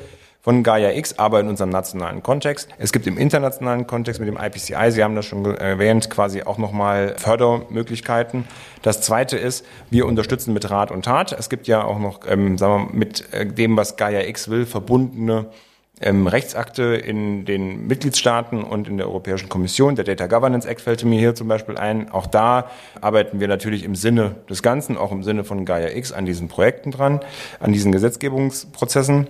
von 0.49 0.63
Gaia 0.63 0.93
X, 0.93 1.19
aber 1.19 1.41
in 1.41 1.47
unserem 1.47 1.69
nationalen 1.69 2.23
Kontext. 2.23 2.69
Es 2.79 2.91
gibt 2.91 3.05
im 3.05 3.19
internationalen 3.19 3.85
Kontext 3.85 4.19
mit 4.19 4.27
dem 4.27 4.35
IPCI, 4.35 4.89
Sie 4.89 5.03
haben 5.03 5.15
das 5.15 5.27
schon 5.27 5.45
erwähnt, 5.45 6.09
quasi 6.09 6.41
auch 6.41 6.57
nochmal 6.57 7.13
Fördermöglichkeiten. 7.19 8.45
Das 8.81 9.01
zweite 9.01 9.37
ist, 9.37 9.63
wir 9.91 10.07
unterstützen 10.07 10.55
mit 10.55 10.67
Rat 10.71 10.89
und 10.89 11.05
Tat. 11.05 11.33
Es 11.33 11.51
gibt 11.51 11.67
ja 11.67 11.83
auch 11.83 11.99
noch, 11.99 12.21
ähm, 12.27 12.57
sagen 12.57 12.89
wir, 12.91 12.97
mit 12.97 13.31
äh, 13.31 13.45
dem, 13.45 13.77
was 13.77 13.95
Gaia 13.95 14.21
X 14.21 14.49
will, 14.49 14.65
verbundene 14.65 15.51
ähm, 16.01 16.25
Rechtsakte 16.25 16.95
in 16.95 17.45
den 17.45 17.85
Mitgliedstaaten 17.85 18.63
und 18.63 18.87
in 18.87 18.97
der 18.97 19.05
Europäischen 19.05 19.49
Kommission. 19.49 19.95
Der 19.95 20.05
Data 20.05 20.25
Governance 20.25 20.67
Act 20.67 20.81
fällt 20.81 21.05
mir 21.05 21.19
hier 21.19 21.35
zum 21.35 21.47
Beispiel 21.47 21.77
ein. 21.77 22.09
Auch 22.09 22.25
da 22.25 22.71
arbeiten 23.01 23.39
wir 23.39 23.47
natürlich 23.47 23.83
im 23.83 23.93
Sinne 23.93 24.37
des 24.49 24.63
Ganzen, 24.63 24.97
auch 24.97 25.11
im 25.11 25.21
Sinne 25.21 25.43
von 25.43 25.63
Gaia 25.65 25.89
X 25.89 26.11
an 26.11 26.25
diesen 26.25 26.47
Projekten 26.47 26.89
dran, 26.89 27.19
an 27.59 27.71
diesen 27.71 27.91
Gesetzgebungsprozessen. 27.91 29.27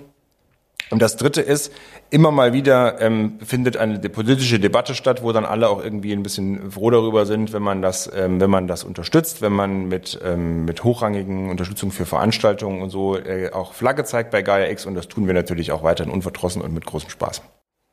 Und 0.92 1.02
das 1.02 1.18
Dritte 1.18 1.42
ist, 1.42 1.72
immer 2.10 2.32
mal 2.32 2.54
wieder 2.54 3.00
ähm, 3.00 3.38
findet 3.44 3.78
eine 3.78 4.00
politische 4.10 4.60
Debatte 4.60 4.96
statt, 4.96 5.22
wo 5.22 5.32
dann 5.32 5.46
alle 5.46 5.70
auch 5.70 5.84
irgendwie 5.84 6.14
ein 6.14 6.24
bisschen 6.24 6.72
froh 6.72 6.90
darüber 6.90 7.26
sind, 7.26 7.54
wenn 7.54 7.62
man 7.62 7.82
das, 7.82 8.10
ähm, 8.14 8.42
wenn 8.42 8.50
man 8.50 8.68
das 8.68 8.84
unterstützt, 8.84 9.42
wenn 9.42 9.54
man 9.54 9.88
mit, 9.88 10.20
ähm, 10.24 10.66
mit 10.66 10.84
hochrangigen 10.84 11.50
Unterstützung 11.50 11.92
für 11.92 12.06
Veranstaltungen 12.06 12.82
und 12.82 12.90
so 12.90 13.18
äh, 13.18 13.52
auch 13.52 13.74
Flagge 13.74 14.04
zeigt 14.04 14.32
bei 14.32 14.42
Gaia 14.42 14.70
X 14.70 14.86
und 14.86 14.96
das 14.96 15.08
tun 15.08 15.28
wir 15.28 15.34
natürlich 15.34 15.72
auch 15.72 15.84
weiterhin 15.84 16.12
unverdrossen 16.12 16.62
und 16.62 16.74
mit 16.74 16.86
großem 16.86 17.10
Spaß. 17.10 17.42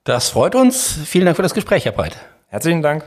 Das 0.05 0.31
freut 0.31 0.55
uns. 0.55 0.99
Vielen 1.05 1.27
Dank 1.27 1.37
für 1.37 1.43
das 1.43 1.55
Gespräch, 1.55 1.85
Herr 1.85 1.93
Breit. 1.93 2.17
Herzlichen 2.47 2.81
Dank. 2.81 3.05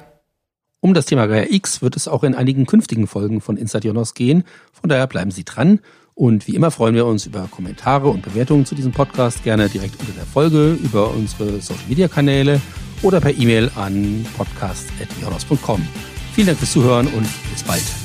Um 0.82 0.94
das 0.94 1.08
Thema 1.08 1.28
Gaia 1.28 1.46
X 1.50 1.82
wird 1.82 1.96
es 1.96 2.08
auch 2.08 2.24
in 2.24 2.36
einigen 2.36 2.66
künftigen 2.66 3.08
Folgen 3.08 3.42
von 3.42 3.58
Inside 3.58 3.88
Jonas 3.88 4.14
gehen. 4.14 4.44
Von 4.72 4.90
daher 4.90 5.08
bleiben 5.08 5.32
Sie 5.32 5.44
dran. 5.44 5.80
Und 6.20 6.50
wie 6.50 6.56
immer 6.56 6.70
freuen 6.70 6.96
wir 6.96 7.06
uns 7.06 7.26
über 7.26 7.48
Kommentare 7.50 8.10
und 8.10 8.22
Bewertungen 8.22 8.66
zu 8.66 8.76
diesem 8.76 8.92
Podcast 8.92 9.42
gerne 9.42 9.70
direkt 9.70 9.98
unter 10.02 10.12
der 10.12 10.26
Folge, 10.26 10.74
über 10.74 11.12
unsere 11.12 11.62
Social 11.62 11.86
Media 11.88 12.10
Kanäle 12.10 12.60
oder 13.02 13.22
per 13.22 13.32
E-Mail 13.32 13.72
an 13.78 14.26
podcast.jonas.com. 14.36 15.88
Vielen 16.34 16.48
Dank 16.48 16.60
fürs 16.60 16.74
Zuhören 16.74 17.08
und 17.08 17.26
bis 17.54 17.64
bald. 17.64 17.99